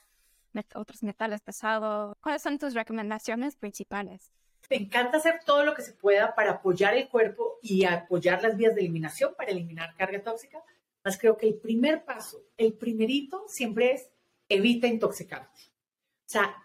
[0.75, 2.15] otros metales pesados.
[2.21, 4.31] ¿Cuáles son tus recomendaciones principales?
[4.69, 8.57] Me encanta hacer todo lo que se pueda para apoyar el cuerpo y apoyar las
[8.57, 10.61] vías de eliminación para eliminar carga tóxica.
[11.03, 14.09] Más creo que el primer paso, el primerito, siempre es
[14.49, 15.61] evita intoxicarte.
[15.61, 16.55] O sea,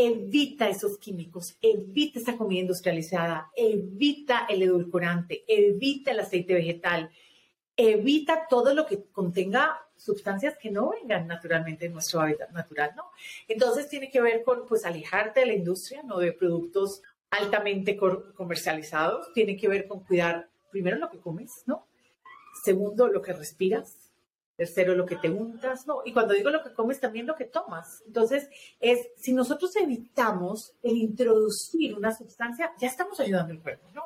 [0.00, 7.10] evita esos químicos, evita esa comida industrializada, evita el edulcorante, evita el aceite vegetal,
[7.76, 12.92] evita todo lo que contenga sustancias que no vengan naturalmente en nuestro hábitat natural.
[13.48, 16.18] Entonces tiene que ver con, pues, alejarte de la industria, ¿no?
[16.18, 21.88] De productos altamente comercializados, tiene que ver con cuidar primero lo que comes, ¿no?
[22.64, 24.07] Segundo, lo que respiras.
[24.58, 26.02] Tercero, lo que te untas, ¿no?
[26.04, 28.02] Y cuando digo lo que comes, también lo que tomas.
[28.08, 34.02] Entonces, es, si nosotros evitamos el introducir una sustancia, ya estamos ayudando al cuerpo, ¿no?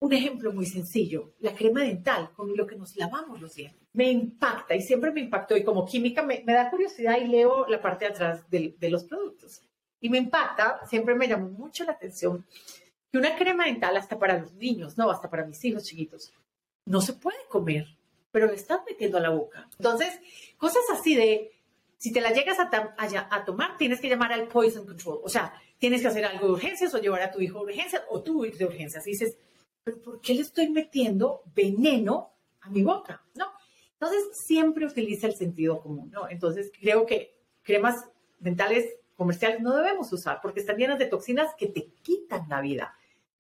[0.00, 3.80] Un ejemplo muy sencillo, la crema dental, con lo que nos lavamos los dientes.
[3.92, 7.80] Me impacta y siempre me impactó y como química me, da curiosidad y leo la
[7.80, 9.62] parte de atrás de, de los productos.
[10.00, 12.44] Y me impacta, siempre me llamó mucho la atención
[13.12, 16.32] que una crema dental, hasta para los niños, no, hasta para mis hijos chiquitos,
[16.84, 17.86] no se puede comer,
[18.30, 19.68] pero le están metiendo a la boca.
[19.78, 20.18] Entonces,
[20.56, 21.52] cosas así de,
[21.96, 22.70] si te la llegas a,
[23.30, 25.20] a, tomar, tienes que llamar al poison control.
[25.22, 28.02] O sea, tienes que hacer algo de urgencias o llevar a tu hijo de urgencias
[28.10, 29.06] o tú ir de urgencias.
[29.06, 29.36] Y dices,
[29.82, 33.24] pero ¿por qué le estoy metiendo veneno a mi boca?
[33.34, 33.46] ¿No?
[33.92, 36.28] Entonces, siempre utiliza el sentido común, ¿no?
[36.28, 37.96] Entonces, creo que cremas
[38.38, 38.86] dentales
[39.16, 42.94] comerciales no debemos usar porque están llenas de toxinas que te quitan la vida.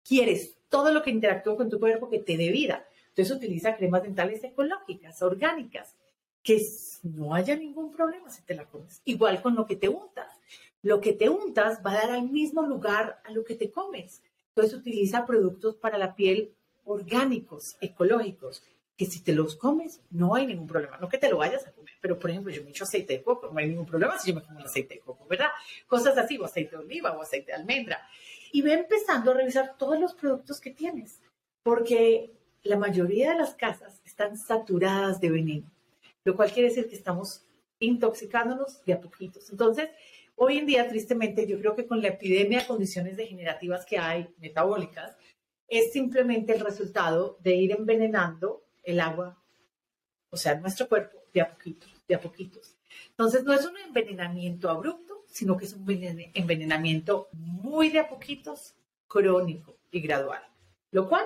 [0.08, 2.88] Quieres todo lo que interactúa con tu cuerpo que te dé vida.
[3.16, 5.96] Entonces utiliza cremas dentales ecológicas, orgánicas,
[6.44, 6.62] que
[7.04, 9.02] no haya ningún problema si te la comes.
[9.06, 10.34] Igual con lo que te untas.
[10.82, 14.22] Lo que te untas va a dar al mismo lugar a lo que te comes.
[14.50, 18.64] Entonces utiliza productos para la piel orgánicos, ecológicos,
[18.98, 20.98] que si te los comes no hay ningún problema.
[20.98, 23.24] No que te lo vayas a comer, pero por ejemplo yo me echo aceite de
[23.24, 25.50] coco, no hay ningún problema si yo me como el aceite de coco, ¿verdad?
[25.88, 28.08] Cosas así, o aceite de oliva o aceite de almendra.
[28.52, 31.22] Y ve empezando a revisar todos los productos que tienes,
[31.64, 32.35] porque
[32.66, 35.72] la mayoría de las casas están saturadas de veneno,
[36.24, 37.46] lo cual quiere decir que estamos
[37.80, 39.50] intoxicándonos de a poquitos.
[39.52, 39.90] Entonces,
[40.36, 44.28] hoy en día, tristemente, yo creo que con la epidemia de condiciones degenerativas que hay,
[44.40, 45.16] metabólicas,
[45.68, 49.40] es simplemente el resultado de ir envenenando el agua,
[50.32, 52.78] o sea, nuestro cuerpo, de a poquitos, de a poquitos.
[53.10, 55.86] Entonces, no es un envenenamiento abrupto, sino que es un
[56.34, 58.76] envenenamiento muy de a poquitos,
[59.08, 60.42] crónico y gradual,
[60.92, 61.26] lo cual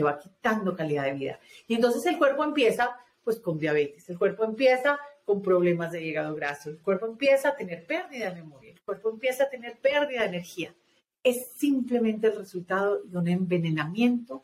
[0.00, 1.40] te va quitando calidad de vida.
[1.68, 6.34] Y entonces el cuerpo empieza, pues, con diabetes, el cuerpo empieza con problemas de hígado
[6.34, 10.22] graso, el cuerpo empieza a tener pérdida de memoria, el cuerpo empieza a tener pérdida
[10.22, 10.74] de energía.
[11.22, 14.42] Es simplemente el resultado de un envenenamiento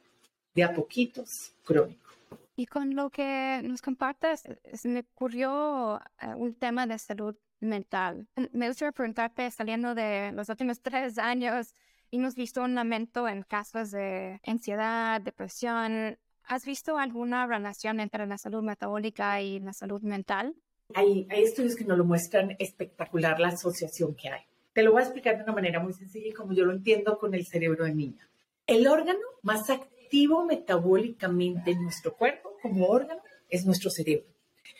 [0.54, 2.10] de a poquitos crónico.
[2.54, 4.42] Y con lo que nos compartes,
[4.74, 8.26] se me ocurrió eh, un tema de salud mental.
[8.52, 11.74] Me gustaría preguntarte, saliendo de los últimos tres años,
[12.10, 16.18] hemos visto un aumento en casos de ansiedad, depresión.
[16.44, 20.54] ¿Has visto alguna relación entre la salud metabólica y la salud mental?
[20.94, 24.42] Hay, hay estudios que nos lo muestran espectacular la asociación que hay.
[24.72, 27.18] Te lo voy a explicar de una manera muy sencilla y como yo lo entiendo
[27.18, 28.28] con el cerebro de niña.
[28.66, 34.26] El órgano más activo metabólicamente en nuestro cuerpo como órgano es nuestro cerebro.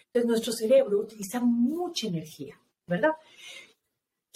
[0.07, 3.13] Entonces, nuestro cerebro utiliza mucha energía, ¿verdad?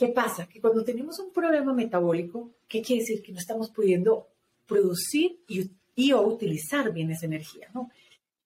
[0.00, 0.48] ¿Qué pasa?
[0.48, 3.22] Que cuando tenemos un problema metabólico, ¿qué quiere decir?
[3.22, 4.28] Que no estamos pudiendo
[4.66, 7.90] producir y, y o utilizar bien esa energía, ¿no?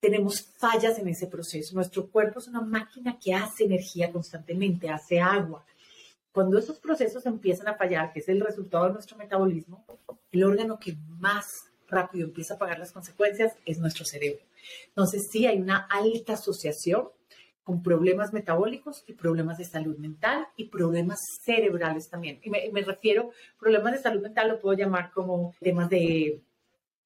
[0.00, 1.76] Tenemos fallas en ese proceso.
[1.76, 5.64] Nuestro cuerpo es una máquina que hace energía constantemente, hace agua,
[6.32, 9.86] cuando esos procesos empiezan a fallar, que es el resultado de nuestro metabolismo,
[10.32, 11.46] el órgano que más
[11.86, 14.42] rápido empieza a pagar las consecuencias es nuestro cerebro.
[14.88, 17.10] Entonces, sí hay una alta asociación
[17.64, 22.38] con problemas metabólicos y problemas de salud mental y problemas cerebrales también.
[22.42, 26.42] Y me, me refiero, problemas de salud mental lo puedo llamar como temas de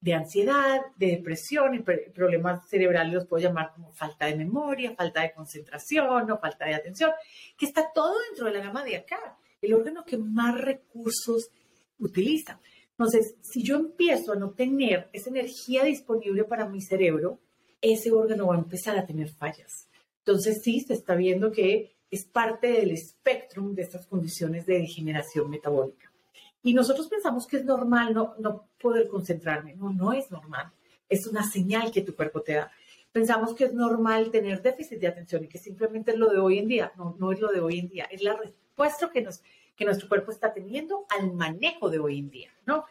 [0.01, 5.21] de ansiedad, de depresión y problemas cerebrales los puedo llamar como falta de memoria, falta
[5.21, 7.11] de concentración o falta de atención,
[7.57, 11.49] que está todo dentro de la gama de acá, el órgano que más recursos
[11.99, 12.61] utiliza.
[12.91, 17.39] Entonces, si yo empiezo a no tener esa energía disponible para mi cerebro,
[17.81, 19.88] ese órgano va a empezar a tener fallas.
[20.29, 25.49] Entonces, sí, se está viendo que es parte del espectro de estas condiciones de degeneración
[25.49, 26.11] metabólica.
[26.61, 29.73] Y nosotros pensamos que es normal no, no poder concentrarme.
[29.73, 30.71] No, no es normal.
[31.09, 32.71] Es una señal que tu cuerpo te da.
[33.11, 36.59] Pensamos que es normal tener déficit de atención y que simplemente es lo de hoy
[36.59, 36.91] en día.
[36.95, 38.05] No, no es lo de hoy en día.
[38.11, 39.41] Es la respuesta que, nos,
[39.75, 42.85] que nuestro cuerpo está teniendo al manejo de hoy en día, ¿no?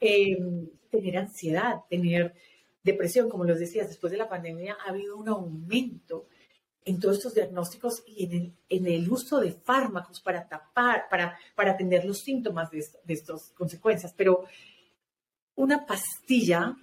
[0.00, 2.34] Em, tener ansiedad, tener
[2.82, 6.28] depresión, como les decía, después de la pandemia ha habido un aumento
[6.84, 11.38] en todos estos diagnósticos y en el, en el uso de fármacos para tapar, para,
[11.54, 14.14] para atender los síntomas de, de estas consecuencias.
[14.16, 14.44] Pero
[15.54, 16.76] una pastilla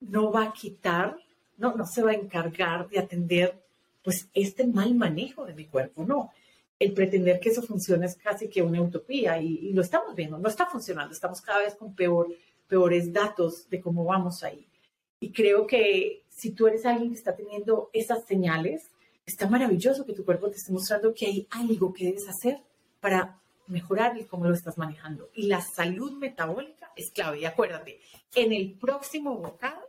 [0.00, 1.16] no va a quitar,
[1.58, 3.62] no, no se va a encargar de atender
[4.02, 6.30] pues este mal manejo de mi cuerpo, no.
[6.78, 10.38] El pretender que eso funcione es casi que una utopía y, y lo estamos viendo,
[10.38, 12.28] no está funcionando, estamos cada vez con peor,
[12.66, 14.66] peores datos de cómo vamos ahí.
[15.20, 18.91] Y creo que si tú eres alguien que está teniendo esas señales,
[19.26, 22.62] está maravilloso que tu cuerpo te esté mostrando que hay algo que debes hacer
[23.00, 25.30] para mejorar el cómo lo estás manejando.
[25.34, 27.40] Y la salud metabólica es clave.
[27.40, 28.00] Y acuérdate,
[28.34, 29.80] en el próximo bocado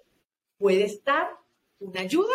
[0.58, 1.30] puede estar
[1.80, 2.34] una ayuda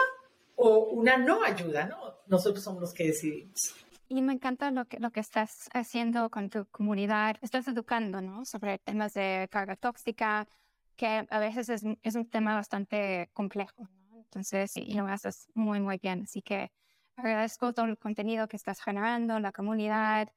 [0.56, 1.96] o una no ayuda, ¿no?
[2.26, 3.74] Nosotros somos los que decidimos.
[4.08, 7.37] Y me encanta lo que, lo que estás haciendo con tu comunidad.
[7.42, 8.44] Estás educando, ¿no?
[8.44, 10.48] Sobre temas de carga tóxica,
[10.96, 14.18] que a veces es, es un tema bastante complejo, ¿no?
[14.18, 16.22] Entonces, y lo haces muy, muy bien.
[16.24, 16.70] Así que
[17.18, 20.28] agradezco todo el contenido que estás generando, la comunidad.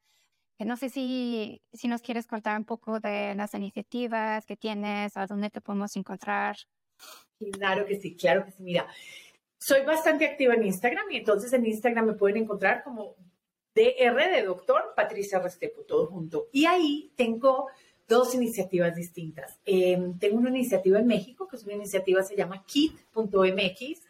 [0.58, 5.26] No sé si, si nos quieres contar un poco de las iniciativas que tienes, a
[5.26, 6.56] dónde te podemos encontrar.
[7.52, 8.62] Claro que sí, claro que sí.
[8.62, 8.86] Mira,
[9.58, 13.16] soy bastante activa en Instagram y entonces en Instagram me pueden encontrar como
[13.74, 16.48] DR de doctor Patricia Restepo, todo junto.
[16.52, 17.68] Y ahí tengo
[18.06, 19.58] dos iniciativas distintas.
[19.64, 24.02] Em, tengo una iniciativa en México, que es una iniciativa, se llama kit.mx,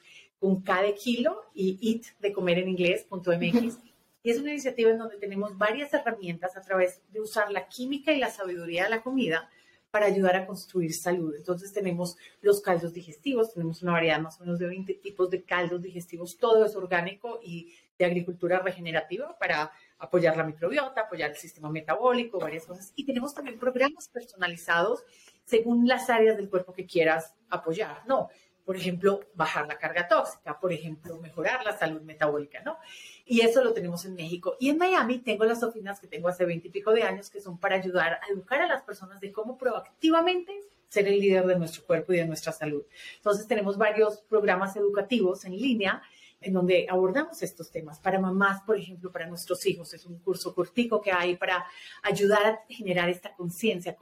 [0.42, 3.78] con K de kilo y IT de comer en inglés.mx.
[4.24, 8.12] Y es una iniciativa en donde tenemos varias herramientas a través de usar la química
[8.12, 9.48] y la sabiduría de la comida
[9.92, 11.32] para ayudar a construir salud.
[11.36, 15.44] Entonces tenemos los caldos digestivos, tenemos una variedad más o menos de 20 tipos de
[15.44, 21.36] caldos digestivos, todo es orgánico y de agricultura regenerativa para apoyar la microbiota, apoyar el
[21.36, 22.92] sistema metabólico, varias cosas.
[22.96, 25.04] Y tenemos también programas personalizados
[25.44, 28.02] según las áreas del cuerpo que quieras apoyar.
[28.08, 28.28] No,
[28.72, 32.78] por ejemplo, bajar la carga tóxica, por ejemplo, mejorar la salud metabólica, ¿no?
[33.26, 34.56] Y eso lo tenemos en México.
[34.58, 37.42] Y en Miami tengo las oficinas que tengo hace 20 y pico de años que
[37.42, 40.58] son para ayudar a educar a las personas de cómo proactivamente
[40.88, 42.82] ser el líder de nuestro cuerpo y de nuestra salud.
[43.16, 46.02] Entonces tenemos varios programas educativos en línea
[46.42, 47.98] en donde abordamos estos temas.
[48.00, 51.64] Para mamás, por ejemplo, para nuestros hijos, es un curso cortico que hay para
[52.02, 53.96] ayudar a generar esta conciencia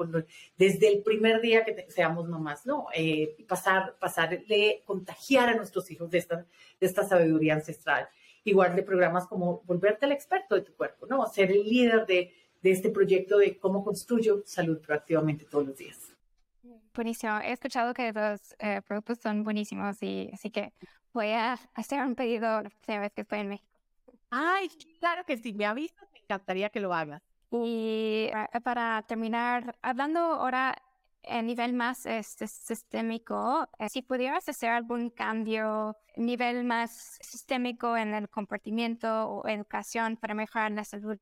[0.56, 2.86] desde el primer día que seamos mamás, ¿no?
[2.94, 8.08] Eh, pasar, pasarle, contagiar a nuestros hijos de esta, de esta sabiduría ancestral.
[8.44, 11.26] Igual de programas como volverte el experto de tu cuerpo, ¿no?
[11.26, 16.10] Ser el líder de, de este proyecto de cómo construyo salud proactivamente todos los días.
[16.94, 17.38] Buenísimo.
[17.38, 20.72] He escuchado que los eh, productos son buenísimos y así que
[21.12, 23.68] voy a hacer un pedido la próxima vez que estoy en México.
[24.30, 24.68] Ay,
[25.00, 27.22] claro que sí, me avisas, me encantaría que lo hagas.
[27.50, 30.76] Y eh, para terminar, hablando ahora
[31.28, 37.96] a nivel más este, sistémico, eh, si pudieras hacer algún cambio a nivel más sistémico
[37.96, 41.18] en el comportamiento o educación para mejorar la salud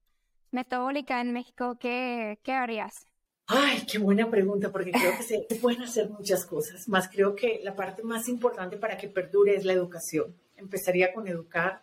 [0.50, 3.07] metabólica en México, ¿qué, qué harías?
[3.50, 7.60] Ay, qué buena pregunta, porque creo que se pueden hacer muchas cosas, más creo que
[7.64, 10.36] la parte más importante para que perdure es la educación.
[10.56, 11.82] Empezaría con educar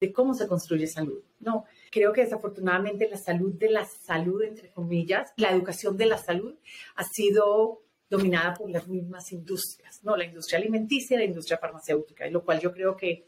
[0.00, 1.20] de cómo se construye salud.
[1.40, 6.16] No, creo que desafortunadamente la salud de la salud, entre comillas, la educación de la
[6.16, 6.54] salud
[6.94, 10.16] ha sido dominada por las mismas industrias, ¿no?
[10.16, 13.26] La industria alimenticia la industria farmacéutica, lo cual yo creo que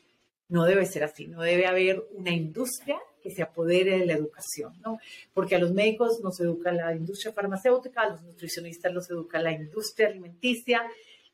[0.48, 4.74] no debe ser así, no debe haber una industria que se apodere de la educación,
[4.82, 4.98] ¿no?
[5.32, 9.52] Porque a los médicos nos educa la industria farmacéutica, a los nutricionistas los educa la
[9.52, 10.82] industria alimenticia,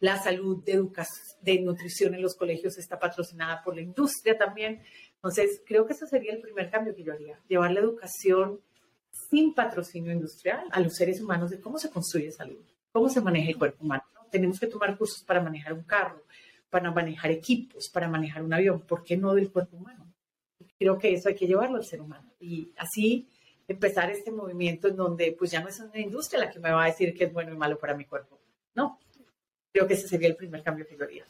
[0.00, 0.86] la salud de,
[1.42, 4.82] de nutrición en los colegios está patrocinada por la industria también.
[5.14, 8.60] Entonces, creo que ese sería el primer cambio que yo haría, llevar la educación
[9.30, 13.50] sin patrocinio industrial a los seres humanos de cómo se construye salud, cómo se maneja
[13.50, 14.04] el cuerpo humano.
[14.30, 16.22] Tenemos que tomar cursos para manejar un carro,
[16.70, 18.80] para manejar equipos, para manejar un avión.
[18.82, 20.07] ¿Por qué no del cuerpo humano?
[20.78, 22.32] Creo que eso hay que llevarlo al ser humano.
[22.40, 23.28] Y así
[23.66, 26.84] empezar este movimiento en donde pues ya no es una industria la que me va
[26.84, 28.40] a decir que es bueno y malo para mi cuerpo.
[28.74, 28.98] No,
[29.72, 31.26] creo que ese sería el primer cambio que yo haría.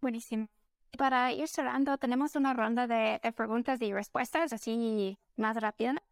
[0.00, 0.48] Buenísimo.
[0.96, 6.02] Para ir cerrando, tenemos una ronda de, preguntas y respuestas así más rápida.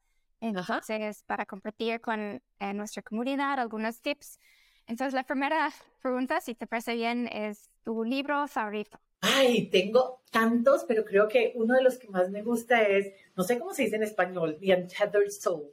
[0.41, 4.39] Entonces, para compartir con eh, nuestra comunidad algunos tips.
[4.87, 5.71] Entonces, la primera
[6.01, 8.99] pregunta, si te parece bien, es tu libro favorito.
[9.21, 13.43] Ay, tengo tantos, pero creo que uno de los que más me gusta es, no
[13.43, 15.73] sé cómo se dice en español, The Untethered Soul.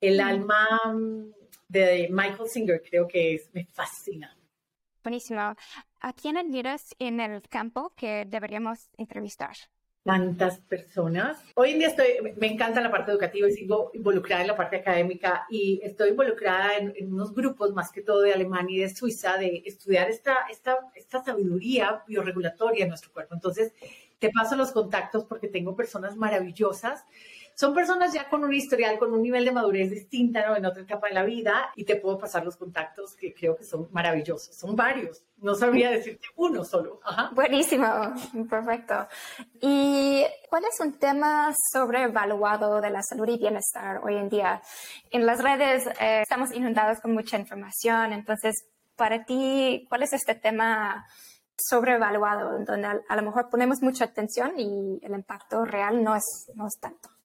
[0.00, 0.20] El mm.
[0.20, 1.32] alma mm,
[1.68, 4.36] de Michael Singer, creo que es, me fascina.
[5.02, 5.54] Buenísimo.
[6.00, 9.56] ¿A quién admiras en el campo que deberíamos entrevistar?
[10.08, 11.36] Tantas personas.
[11.54, 12.06] Hoy en día estoy,
[12.38, 16.78] me encanta la parte educativa y sigo involucrada en la parte académica y estoy involucrada
[16.78, 20.78] en, unos grupos más que todo de Alemania y de Suiza de estudiar esta, esta,
[20.94, 23.34] esta sabiduría biorregulatoria en nuestro cuerpo.
[23.34, 23.74] Entonces,
[24.18, 27.04] te paso los contactos porque tengo personas maravillosas
[27.58, 30.54] son personas ya con un historial, con un nivel de madurez distinta, ¿no?
[30.54, 33.64] En otra etapa de la vida y te puedo pasar los contactos que creo que
[33.64, 34.54] son maravillosos.
[34.54, 35.24] Son varios.
[35.38, 37.00] No sabría decirte uno solo.
[37.32, 38.14] Buenísimo.
[38.48, 39.08] Perfecto.
[39.60, 44.62] ¿Y cuál es un tema sobrevaluado de la salud y bienestar hoy en día?
[45.10, 48.12] En las redes eh, estamos inundados con mucha información.
[48.12, 48.54] Entonces,
[48.94, 51.04] para ti, ¿cuál es este tema
[51.56, 56.52] sobrevaluado, donde a, a, lo mejor ponemos mucha atención y el impacto real no es,
[56.54, 57.17] no es tanto.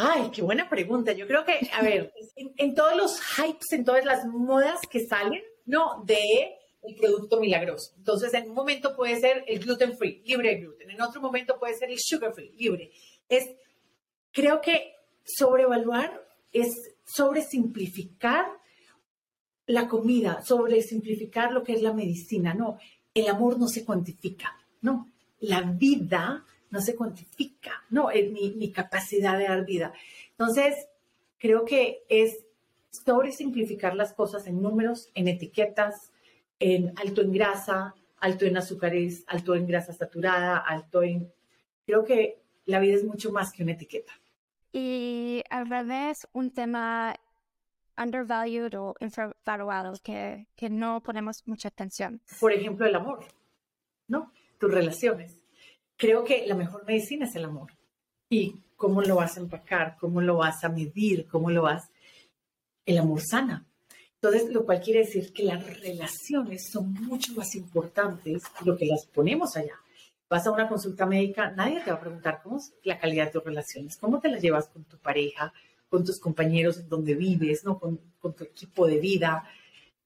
[0.00, 1.10] Ay, qué buena pregunta.
[1.10, 5.42] Yo creo que, a ver, en, todos los hypes, en todas las modas que salen,
[5.66, 6.04] ¿no?
[6.04, 7.94] De el producto milagroso.
[7.96, 10.90] Entonces, en un momento puede ser el gluten free, libre de gluten.
[10.90, 12.92] En otro momento puede ser el sugar free, libre.
[13.28, 13.44] Es,
[14.30, 14.94] creo que
[15.24, 18.46] sobrevaluar es sobresimplificar
[19.66, 22.54] la comida, sobresimplificar lo que es la medicina.
[22.54, 22.78] No,
[23.14, 24.56] el amor no se cuantifica.
[24.80, 29.92] No, la vida no se cuantifica, no, es mi, capacidad de dar vida.
[30.30, 30.88] Entonces,
[31.38, 32.44] creo que es
[32.90, 36.12] sobre simplificar las cosas en números, en etiquetas,
[36.58, 41.32] en alto en grasa, alto en azúcares, alto en grasa saturada, alto en...
[41.86, 44.12] Creo que la vida es mucho más que una etiqueta.
[44.72, 47.14] Y al revés, un tema
[47.96, 52.20] undervalued o infravalorado que, que no ponemos mucha atención.
[52.38, 53.24] Por ejemplo, el amor,
[54.06, 54.32] ¿no?
[54.58, 55.38] Tus relaciones
[55.98, 57.72] creo que la mejor medicina es el amor.
[58.30, 59.96] ¿Y cómo lo vas a empacar?
[60.00, 61.26] ¿Cómo lo vas a medir?
[61.26, 61.90] ¿Cómo lo vas?
[62.86, 63.66] El amor sana.
[64.14, 68.86] Entonces, lo cual quiere decir que las relaciones son mucho más importantes de lo que
[68.86, 69.74] las ponemos allá.
[70.30, 73.32] Vas a una consulta médica, nadie te va a preguntar cómo es la calidad de
[73.32, 75.52] tus relaciones, cómo te las llevas con tu pareja,
[75.88, 77.78] con tus compañeros en donde vives, ¿no?
[77.78, 79.48] con, con tu equipo de vida.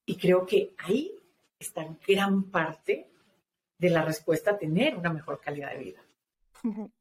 [0.06, 1.12] Y creo que ahí
[1.58, 3.11] está gran parte
[3.82, 6.00] de la respuesta a tener una mejor calidad de vida.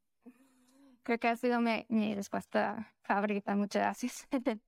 [1.04, 3.56] Creo que ha sido mi, respuesta favorita.
[3.56, 4.28] Muchas gracias.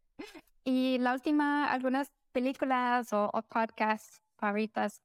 [0.63, 5.01] y la última, algunas películas o, podcasts favoritas.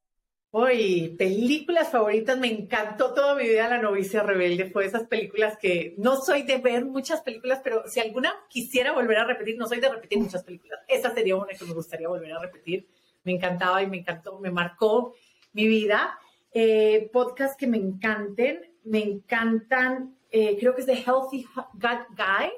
[0.50, 5.94] Uy, películas favoritas, me encantó toda mi vida La novicia rebelde, fue esas películas que
[5.98, 9.80] no soy de ver muchas películas, pero si alguna quisiera volver a repetir, no soy
[9.80, 12.88] de repetir muchas películas, esa sería una que me gustaría volver a repetir,
[13.24, 15.14] me encantaba y me encantó, me marcó
[15.52, 16.18] mi vida.
[16.52, 18.60] Eh, podcasts que me encanten.
[18.84, 22.50] Me encantan, eh, creo que es The Healthy Gut Guy.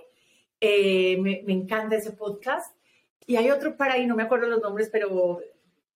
[0.61, 2.77] Eh, me, me, encanta ese podcast.
[3.27, 5.41] Y hay otro para ahí, no me acuerdo los nombres, pero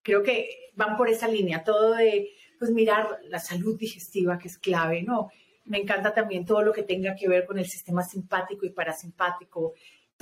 [0.02, 1.64] creo que van por esa línea.
[1.64, 5.30] Todo de, pues, mirar la salud digestiva, que es clave, ¿no?
[5.66, 9.74] Me encanta también todo lo que tenga que ver con el sistema simpático y parasimpático,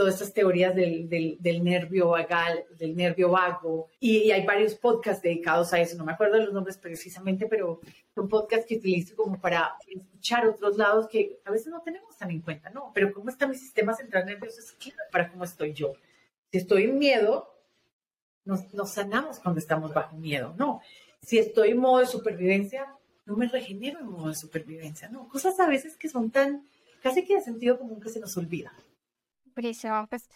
[0.03, 5.73] todas estas teorías del, del, nervio vagal, del nervio vago, y, hay varios podcasts dedicados
[5.73, 7.81] a eso, no me acuerdo de los nombres precisamente, pero
[8.13, 12.33] son podcasts que utilizo como para escuchar otros lados que a veces no tenemos tan
[12.33, 12.91] en cuenta, ¿no?
[12.93, 14.77] Pero cómo está mi sistema central nervioso es
[15.13, 15.93] para cómo estoy yo.
[16.51, 17.55] Si estoy en miedo,
[18.45, 20.81] nos, nos sanamos cuando estamos bajo miedo, ¿no?
[21.23, 22.93] Si estoy en modo de supervivencia,
[23.25, 25.29] no me regenero en modo de supervivencia, ¿no?
[25.29, 26.67] Cosas a veces que son tan
[27.05, 28.73] casi que de sentido común que se nos olvida.
[29.55, 30.07] Buenísimo.
[30.09, 30.29] Pues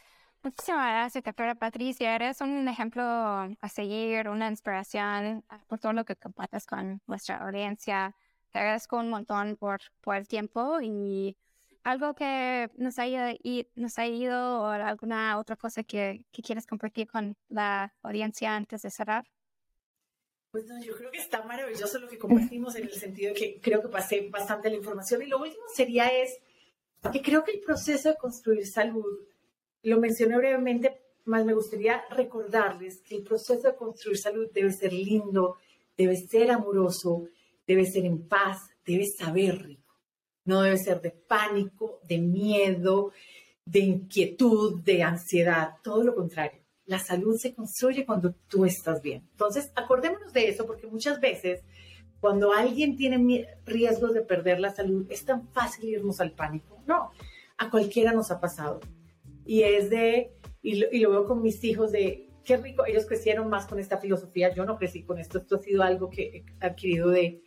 [0.42, 2.14] muchísimas gracias, doctora Patricia.
[2.14, 7.38] Eres un ejemplo a seguir, una inspiración ah, por todo lo que compartes con nuestra
[7.38, 8.14] audiencia.
[8.52, 11.36] Te agradezco un montón por, por el tiempo y
[11.82, 13.34] algo que nos haya,
[13.74, 18.82] nos ha ido o alguna otra cosa que, que quieres compartir con la audiencia antes
[18.82, 19.24] de cerrar.
[20.50, 23.60] Pues no, yo creo que está maravilloso lo que compartimos en el sentido de que
[23.60, 25.22] creo que pasé bastante la información.
[25.22, 26.38] Y lo último sería es
[27.10, 29.26] que creo que el proceso de construir salud,
[29.82, 34.92] lo mencioné brevemente, más me gustaría recordarles que el proceso de construir salud debe ser
[34.92, 35.56] lindo,
[35.96, 37.28] debe ser amoroso,
[37.66, 39.94] debe ser en paz, debe saber rico.
[40.44, 43.12] No debe ser de pánico, de miedo,
[43.64, 46.60] de inquietud, de ansiedad, todo lo contrario.
[46.84, 49.26] La salud se construye cuando tú estás bien.
[49.32, 51.64] Entonces, acordémonos de eso porque muchas veces
[52.20, 56.78] cuando alguien tiene riesgos de perder la salud, es tan fácil irnos al pánico.
[56.86, 57.10] No,
[57.58, 58.80] a cualquiera nos ha pasado.
[59.44, 63.06] Y es de, y lo, y lo veo con mis hijos de, qué rico, ellos
[63.06, 66.44] crecieron más con esta filosofía, yo no crecí con esto, esto ha sido algo que
[66.60, 67.42] he adquirido de,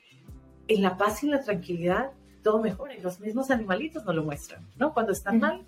[0.68, 2.12] en la paz y en la tranquilidad,
[2.44, 2.96] todo mejora.
[2.96, 4.94] Y los mismos animalitos nos lo muestran, ¿no?
[4.94, 5.66] Cuando están mal,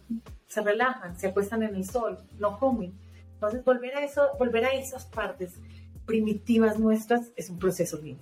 [0.47, 2.93] se relajan, se acuestan en el sol, no comen.
[3.34, 5.60] Entonces, volver a eso, volver a esas partes
[6.06, 8.22] primitivas nuestras es un proceso lindo.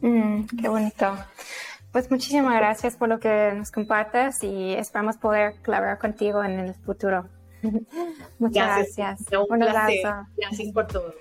[0.00, 1.16] Mm, qué bonito.
[1.92, 6.74] Pues muchísimas gracias por lo que nos compartes y esperamos poder colaborar contigo en el
[6.74, 7.28] futuro.
[8.38, 8.96] Muchas gracias.
[8.96, 9.40] gracias.
[9.48, 10.26] Un, un abrazo.
[10.36, 11.14] Gracias por todo.